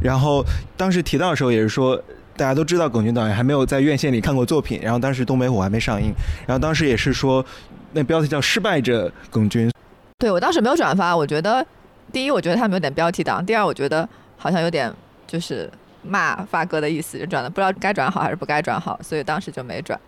[0.02, 0.44] 然后
[0.76, 2.00] 当时提到的时候也是说，
[2.40, 6.10] 大家都知道耿军导演还没有在院线里看过作品，然后当时《东北虎》还没上映，
[6.46, 7.44] 然后当时也是说，
[7.92, 9.70] 那标题叫“失败者耿军
[10.18, 11.62] 对我当时没有转发，我觉得
[12.10, 14.90] 第一，我觉得他们有点标题党；第二，我觉得好像有点
[15.26, 15.70] 就是
[16.02, 20.00] 骂发哥的意思，就转的不知道该转好还是不该转好，所以当时就没转。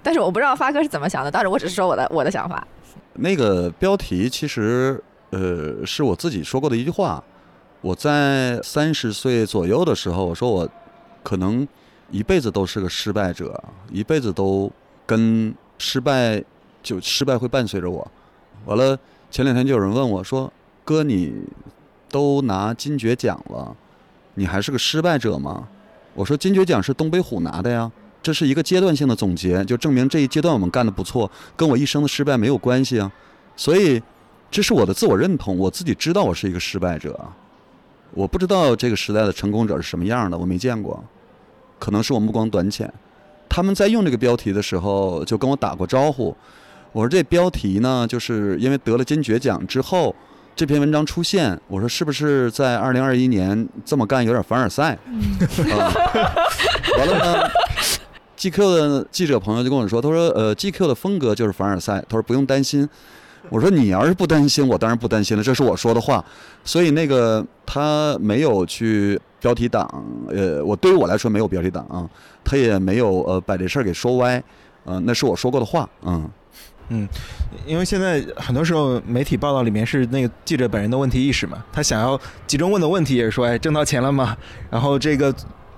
[0.00, 2.64] 但是我不知道发哥是怎么想的，当时我只是说我的我的想法。
[3.14, 7.20] 那个标题其实呃是我自己说过的一句话。
[7.80, 10.66] 我在三十岁左右的时候，我说我
[11.24, 11.66] 可能
[12.10, 13.60] 一辈子都是个失败者，
[13.90, 14.70] 一辈子都
[15.04, 16.40] 跟失败
[16.80, 18.08] 就失败会伴随着我。
[18.66, 18.96] 完了，
[19.30, 20.52] 前两天就有人问我说
[20.84, 21.32] ：“哥，你
[22.08, 23.74] 都拿金爵奖了，
[24.34, 25.66] 你还是个失败者吗？”
[26.14, 27.90] 我说：“金爵奖是东北虎拿的呀，
[28.22, 33.10] 这是一个阶段性的总结，就证明这一阶段我们干得不错，跟我一生的失败没有关系啊。
[33.56, 34.00] 所以，
[34.50, 37.18] 这是我的自我认同，我自己知道我是一个失败者。
[38.14, 41.02] 我不知道这个时代的成功者是什么样的，我没见过，
[41.78, 42.92] 可能是我目光短浅。
[43.48, 46.36] 他们在用这个标题的时候，就跟我打过招呼。
[46.92, 50.14] 我说这标题呢，就是因为得了金爵奖之后，
[50.56, 54.96] 这篇文章出现，我说是不是在二零二一年这么干有点凡尔赛？
[55.72, 55.92] 啊，
[56.98, 57.50] 完了呢
[58.38, 62.88] ，GQ 的记者朋友就跟我说，他说呃，GQ 的风格就是凡尔赛，他说不用担心。
[63.50, 66.24] 我说你要是不担心，我当然不担心了，这是我说的话。
[66.64, 69.88] 所以那个他没有去标题党，
[70.28, 72.08] 呃，我对于我来说没有标题党啊，
[72.42, 74.42] 他也没有呃把这事儿给说歪，
[74.86, 76.30] 嗯、那是我说过的话，嗯。
[77.66, 84.36] 因为现在很多时候媒体报道里面是那个记者本人的问题意识嘛，他想要集中问的问题也是说，哎，挣到钱了吗？
[84.70, 85.34] 然后这个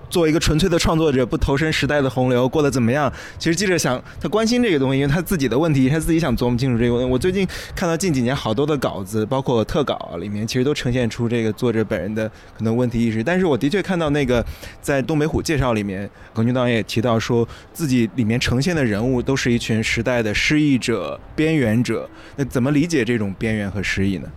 [0.09, 3.11] 作为一个纯粹的创作者，不投身时代的洪流，过得怎么样？
[3.37, 7.11] 其实记者想他关心这个东西，因为他自己的问题，他自己想琢磨清楚这个问题。
[7.11, 13.23] 我最近看到近几年好多的稿子，包括特稿里面，其实都呈现出这个作者本人的可能问题意识。
[13.23, 14.45] 但是我的确看到那个
[14.81, 22.09] 在东北虎介绍里面，耿军导演也提到说，自己里面呈现的人物都是一群时代的失意者、边缘者。
[22.35, 24.27] 那怎么理解这种边缘和失意呢？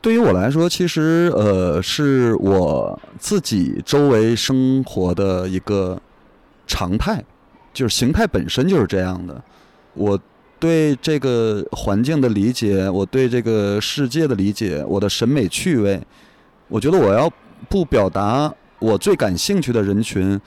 [0.00, 6.00] 对于我来说，其实呃是我自己周围生活的一个
[6.66, 7.22] 常态，
[7.74, 9.42] 就是形态本身就是这样的。
[9.92, 10.18] 我
[10.58, 16.00] 对这个环境的理解，我对这个世界的理解，我的审美趣味，
[16.68, 17.30] 我觉得我要
[17.68, 20.40] 不表达我最感兴趣的人群，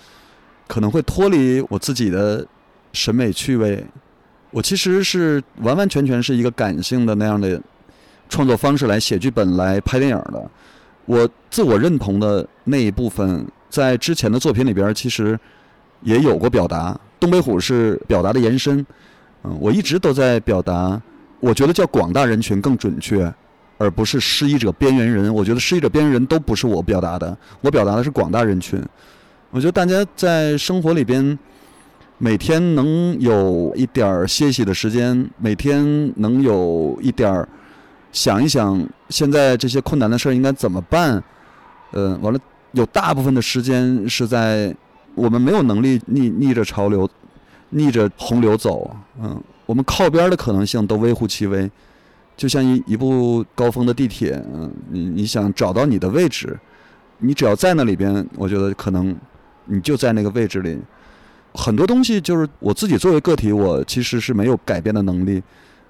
[0.68, 2.44] 可能会脱离我自己的
[2.92, 3.86] 审美趣味。
[4.50, 7.62] 我其实是完完全全是一个感性的那样的
[8.34, 10.50] 创作方式来写剧本、来拍电影的。
[11.06, 15.40] 我自我认同的那一部分，在之前的作品里边其实
[16.02, 17.00] 也有过表达。
[17.20, 18.84] 东北虎是表达的延伸，
[19.44, 21.00] 嗯，我一直都在表达，
[21.40, 23.32] 我觉得叫广大人群更准确，
[23.78, 25.32] 而不是失意者、边缘人。
[25.32, 28.84] 我觉得失意者、边缘人都不是我表达的，我表达的是广大人群。
[29.52, 31.38] 我觉得大家在生活里边，
[32.18, 37.48] 每天能有一点儿歇息的时间，每天能有一点儿
[38.14, 41.22] 想一想现在这些困难的事儿应该怎么办。
[41.92, 42.40] 呃，完了，
[42.72, 44.74] 有大部分的时间是在
[45.16, 47.10] 我们没有能力逆逆着潮流、
[47.72, 48.96] 逆着洪流走。
[49.22, 51.70] 嗯，我们靠边的可能性都微乎其微。
[52.36, 56.58] 就像一一部高峰的地铁，嗯，你你想找到你的位置，
[57.20, 59.16] 你只要在那里边，我觉得可能
[59.66, 60.80] 你就在那个位置里。
[61.54, 65.44] 很多东西就是我自己作为个体，我其实是没有改变的能力。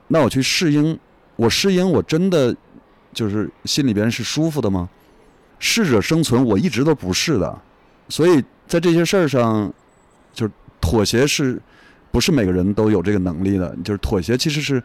[0.09, 0.99] 那我去适应，
[1.35, 2.55] 我适应，我真的
[3.13, 4.89] 就是心里边是舒服的吗？
[5.59, 7.61] 适者生存，我一直都不是的。
[8.09, 9.71] 所以在这些事儿上，
[10.33, 11.61] 就是妥协是，
[12.11, 13.75] 不是每个人都有这个能力的。
[13.83, 14.83] 就是妥协其实是，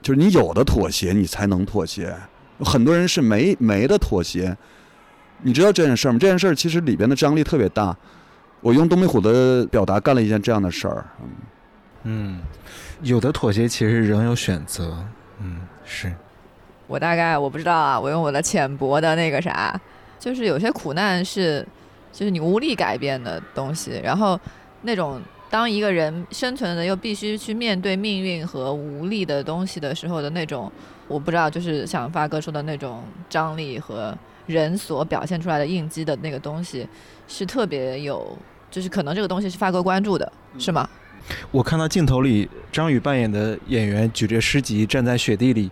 [0.00, 2.14] 就是你有的妥协，你才能妥协。
[2.60, 4.56] 很多人是没没的妥协。
[5.42, 6.18] 你知道这件事儿吗？
[6.18, 7.96] 这件事儿其实里边的张力特别大。
[8.60, 11.04] 我用东北虎的表达干了一件这样的事儿。
[11.20, 11.28] 嗯
[12.04, 12.40] 嗯，
[13.02, 15.04] 有的妥协其实仍有选择。
[15.40, 16.12] 嗯，是。
[16.86, 19.80] 我大概我不知道啊，我用我的浅薄的那个啥，
[20.18, 21.66] 就是有些苦难是，
[22.12, 24.38] 就是你无力改变的东西，然后
[24.82, 25.18] 那种
[25.48, 30.70] 当一个人生存的又必须去面对命运和无力的东西的时候的那种，
[31.08, 34.14] 我不知道，就是像发哥说的那种张力和
[34.46, 36.86] 人所表现出来的应激的那个东西，
[37.26, 38.36] 是特别有，
[38.70, 40.86] 就是可能这个东西是发哥关注的，是吗？
[41.50, 45.70] 我看到镜头里张宇扮演的演员举着诗集站在雪地里，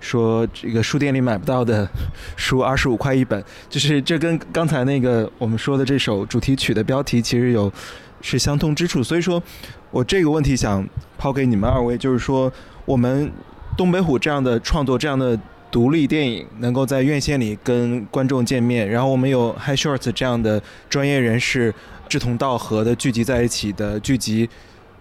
[0.00, 1.88] 说这个书店里买不到的
[2.36, 7.72] 书二十五块一本，就是这跟刚才那个我们说的这首主题曲的标题其实有
[8.20, 9.02] 是相通之处。
[9.02, 9.42] 所以说
[9.90, 10.86] 我这个问题想
[11.18, 12.52] 抛给你们二位，就是说
[12.84, 13.30] 我们
[13.76, 15.38] 东北虎这样的创作，这样的。
[15.70, 21.74] 独立电影能够在院线里跟观众见面，然后我们有 High Shorts 这样的专业人士
[22.08, 24.48] 志同道合的聚集在一起的聚集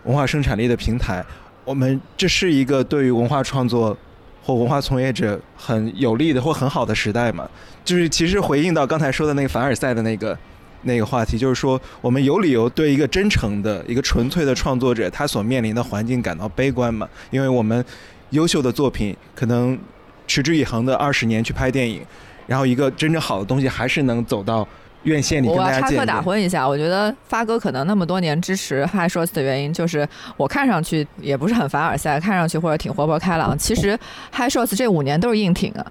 [0.03, 1.23] 文化生产力的平台，
[1.65, 3.97] 我们这是一个对于文化创作
[4.43, 7.49] 或文化从业者很有利的或很好的时代嘛？
[7.85, 10.37] 就是其实回应到刚才说的那个凡尔赛的那个
[10.83, 17.07] 那个话题，就是说我们有理由对一个真诚的一个纯粹的创作者他所面临的环境感到悲观嘛？
[17.31, 17.83] 因为我们
[18.31, 19.77] 优秀的作品可能。
[20.25, 22.01] 持之以恒的二十年去拍电影，
[22.47, 24.65] 然后一个真正好的东西还是能走到
[25.03, 25.81] 院线里跟大家见。
[25.81, 33.57] 我要插科打诨一下，我觉得发哥可能那么多年支持 High Shorts 的原因，就是我看上去也不是很凡尔赛，看上去或者挺活泼开朗。
[33.57, 33.97] 其实
[34.33, 35.85] High Shorts 这五年都是硬挺啊。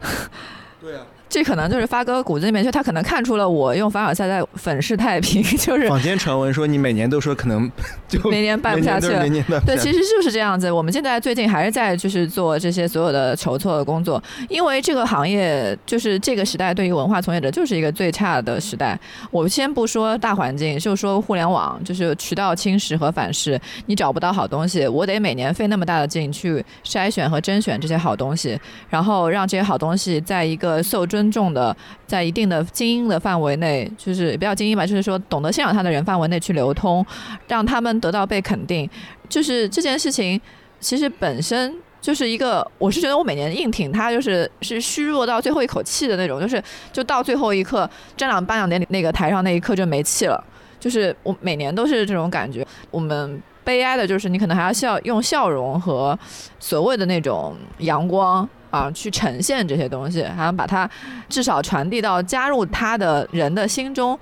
[0.80, 1.02] 对啊。
[1.34, 7.68] 这可能就是发哥骨子里面，就他可能看出了我用凡尔赛在粉饰太平， 就是坊间传闻说你每年都说可能
[8.06, 9.28] 就每年办不下去了。
[9.66, 10.70] 对，其实就是这样子。
[10.70, 18.96] 我们现在最近还是在就是做这些所有的筹措的工作，因为这个行业就是这个时代对于文化从业者就是一个最差的时代。
[19.32, 28.56] 我先不说大环境，就说互联网，就是渠道侵蚀和反噬，你找不到好东西，我得每年费那么大的劲去筛选和甄选这些好东西，
[28.88, 31.23] 然后让这些好东西在一个受尊。
[31.24, 31.74] 尊重的，
[32.06, 37.04] 在一定的精英的范围内，就是不要精英吧，就是说懂得欣赏他的人范围内去流通，
[37.48, 38.88] 让他们得到被肯定。
[39.28, 40.38] 就是这件事情，
[40.80, 46.62] 其实本身就是一个，我是觉得我每年硬挺他，就是是虚弱到最后一口气的那种，就是
[46.92, 50.44] 就到最后一刻，站长颁奖典礼那个台上那一刻就没气了。
[50.78, 52.66] 就是我每年都是这种感觉。
[52.90, 56.18] 我们悲哀的就是你可能还要笑，用笑容和
[56.60, 58.46] 所谓的那种阳光。
[58.74, 60.90] 啊，去呈现这些东西，还要把它
[61.28, 64.18] 至少传递到加入他的人的心中，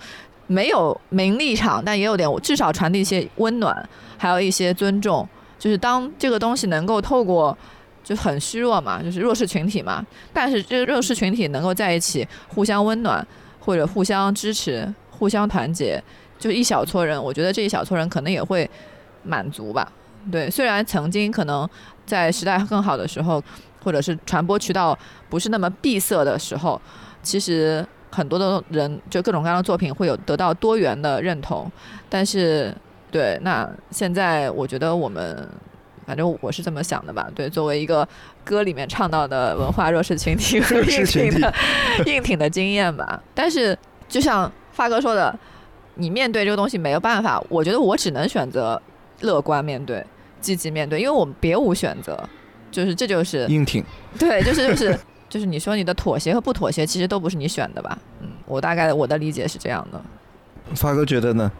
[0.46, 3.88] 没有名利场，但也有点至少传递一些温暖，
[4.18, 5.26] 还有一些尊重。
[5.58, 7.56] 就是当这个东西能够透过，
[8.04, 13.26] 就很虚弱嘛，就是弱势群体嘛，但是这弱势群体能够在一起互相温暖，
[13.58, 16.02] 或者互相支持、互相团结，
[16.38, 18.68] 就一小撮人，我觉得这一小撮人可能也会
[19.22, 19.90] 满足吧。
[20.30, 21.66] 对，虽然曾经可能
[22.04, 23.42] 在时代更好的时候。
[23.82, 24.96] 或者是传播渠道
[25.28, 26.80] 不是那么闭塞的时候，
[27.22, 31.70] 其实很多的人就各种各样的作品会有得到多元的认同。
[32.08, 32.74] 但是，
[33.10, 35.48] 对，那现在我觉得我们，
[36.06, 37.28] 反正我是这么想的吧。
[37.34, 38.06] 对，作为一个
[38.44, 41.54] 歌里面唱到的文化弱势群体和硬挺的
[42.06, 43.22] 硬挺的经验吧。
[43.34, 43.76] 但是，
[44.08, 45.34] 就像发哥说的，
[45.94, 47.42] 你面对这个东西没有办法。
[47.48, 48.80] 我觉得我只能选择
[49.20, 50.04] 乐观面对，
[50.40, 52.28] 积极面对，因为我们别无选择。
[52.72, 53.84] 就是这就是硬挺，
[54.18, 54.98] 对，就是就是
[55.28, 57.96] 就是你说你的妥协和不妥协，其实都不是你选的吧？
[58.20, 60.02] 嗯，我大概我的理解是这样的。
[60.74, 61.52] 发哥觉得呢？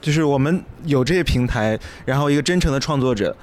[0.00, 3.36] 就是我们有这些平台，然后一个真诚的创作者，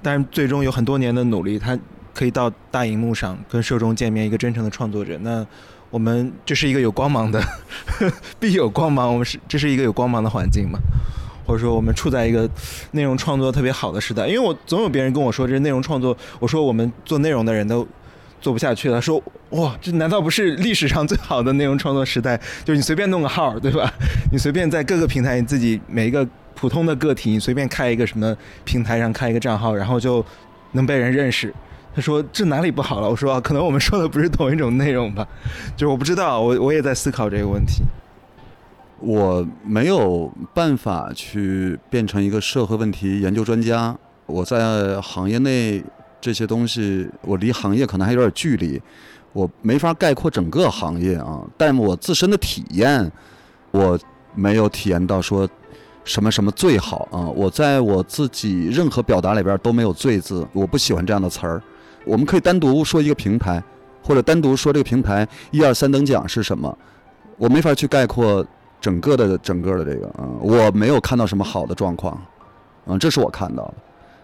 [0.00, 1.76] 但是最终有很多年的努力，他
[2.14, 4.24] 可以到大荧幕上跟受众见面。
[4.24, 5.44] 一个真诚的创作者，那
[5.90, 7.42] 我们这是一个有光芒的，
[8.38, 9.12] 必有光芒。
[9.12, 10.78] 我们是这是一个有光芒的环境嘛？
[11.46, 12.48] 或者说，我们处在一个
[12.92, 17.86] 内容创作特别好的时代，因为我总有别人跟我说，这内容创作，我说我们做内容的人都
[18.40, 19.00] 做不下去了。
[19.00, 22.36] 说哇，这难道不是历史上最好的内容创作时代？
[22.64, 23.92] 就是你随便弄个号，对吧？
[24.32, 30.24] 你随便在各个平台，你自己每一个普通的个体，你随便开一个什么平台上开一个账号，然后就
[30.72, 31.54] 能被人认识。
[31.94, 33.08] 他说这哪里不好了？
[33.08, 35.24] 我说可能我们说的不是同一种内容吧，
[35.76, 37.84] 就是我不知道，我我也在思考这个问题。
[39.04, 43.94] 我没有办法去变成一个社会问题研究专家。
[44.24, 45.84] 我在行业内
[46.20, 48.80] 这些东西，我离行业可能还有点距离，
[49.34, 51.44] 我没法概括整个行业啊。
[51.58, 53.12] 但我自身的体验，
[53.70, 53.98] 我
[54.34, 55.46] 没有体验到说
[56.04, 57.28] 什么什么最好啊。
[57.28, 61.62] 我在我自己任何表达里边都没有“最”字，我不喜欢这样的词儿。
[62.06, 63.62] 我们可以单独说一个平台，
[64.02, 66.78] 或者单独说这个平台一二三等奖是什么，
[67.36, 68.42] 我没法去概括。
[68.84, 72.20] 整个的整个的这个，嗯，我没有看到什么好的状况，
[72.84, 73.74] 嗯，这是我看到的，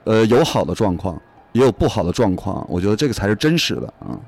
[0.05, 1.19] 呃，有好的状况，
[1.53, 4.21] 也有不好的状况，我觉得这个才是真实的，嗯，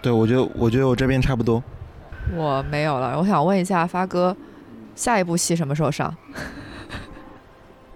[0.00, 1.60] 对，我觉得，我觉得我这边差不多，
[2.36, 4.36] 我没有了，我想问一下发哥，
[4.94, 6.14] 下一部戏什么时候上？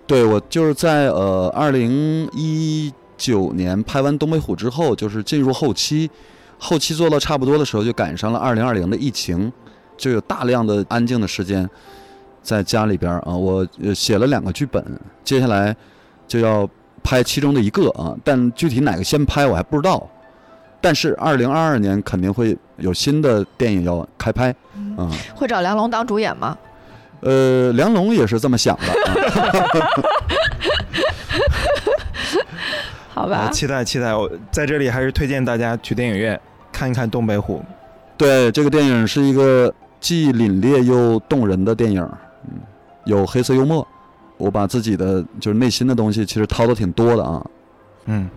[0.08, 6.10] 对我就是在呃二零一九年拍完《东北虎》之后，就是进入后期，
[6.58, 9.52] 后期做到差不多的时候，就赶上了二零二零的疫情。
[9.96, 11.68] 就有大量的安静的时间，
[12.42, 14.84] 在家里边儿啊，我呃写了两个剧本，
[15.24, 15.74] 接下来
[16.28, 16.68] 就要
[17.02, 20.08] 拍其中的一个啊，但具体哪个先拍我还不知道。
[20.80, 24.54] 但是二零二二年肯定会有新的电影要开拍，
[24.96, 26.56] 啊，会找梁龙当主演吗？
[27.20, 28.82] 呃，梁龙也是这么想的。
[28.82, 29.16] 啊
[33.16, 34.14] 好吧，期待期待！
[34.14, 36.38] 我在这里还是推荐大家去电影院
[36.70, 37.58] 看一看《东北虎》。
[38.18, 39.72] 对，这个电影是一个
[40.06, 42.00] 既凛冽又动人的电影，
[42.44, 42.60] 嗯，
[43.06, 43.84] 有黑色幽默。
[44.36, 47.44] 我把自己的就是内心的东西，其实掏的挺多的啊。
[48.04, 48.30] 嗯，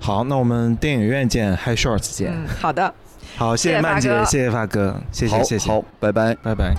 [0.00, 2.32] 好，那我们电影院见，High Shorts 见。
[2.32, 2.94] 嗯，好的。
[3.36, 6.34] 好，谢谢谢曼姐，谢谢发哥，谢谢谢谢，好，拜拜。
[6.36, 6.74] 拜拜。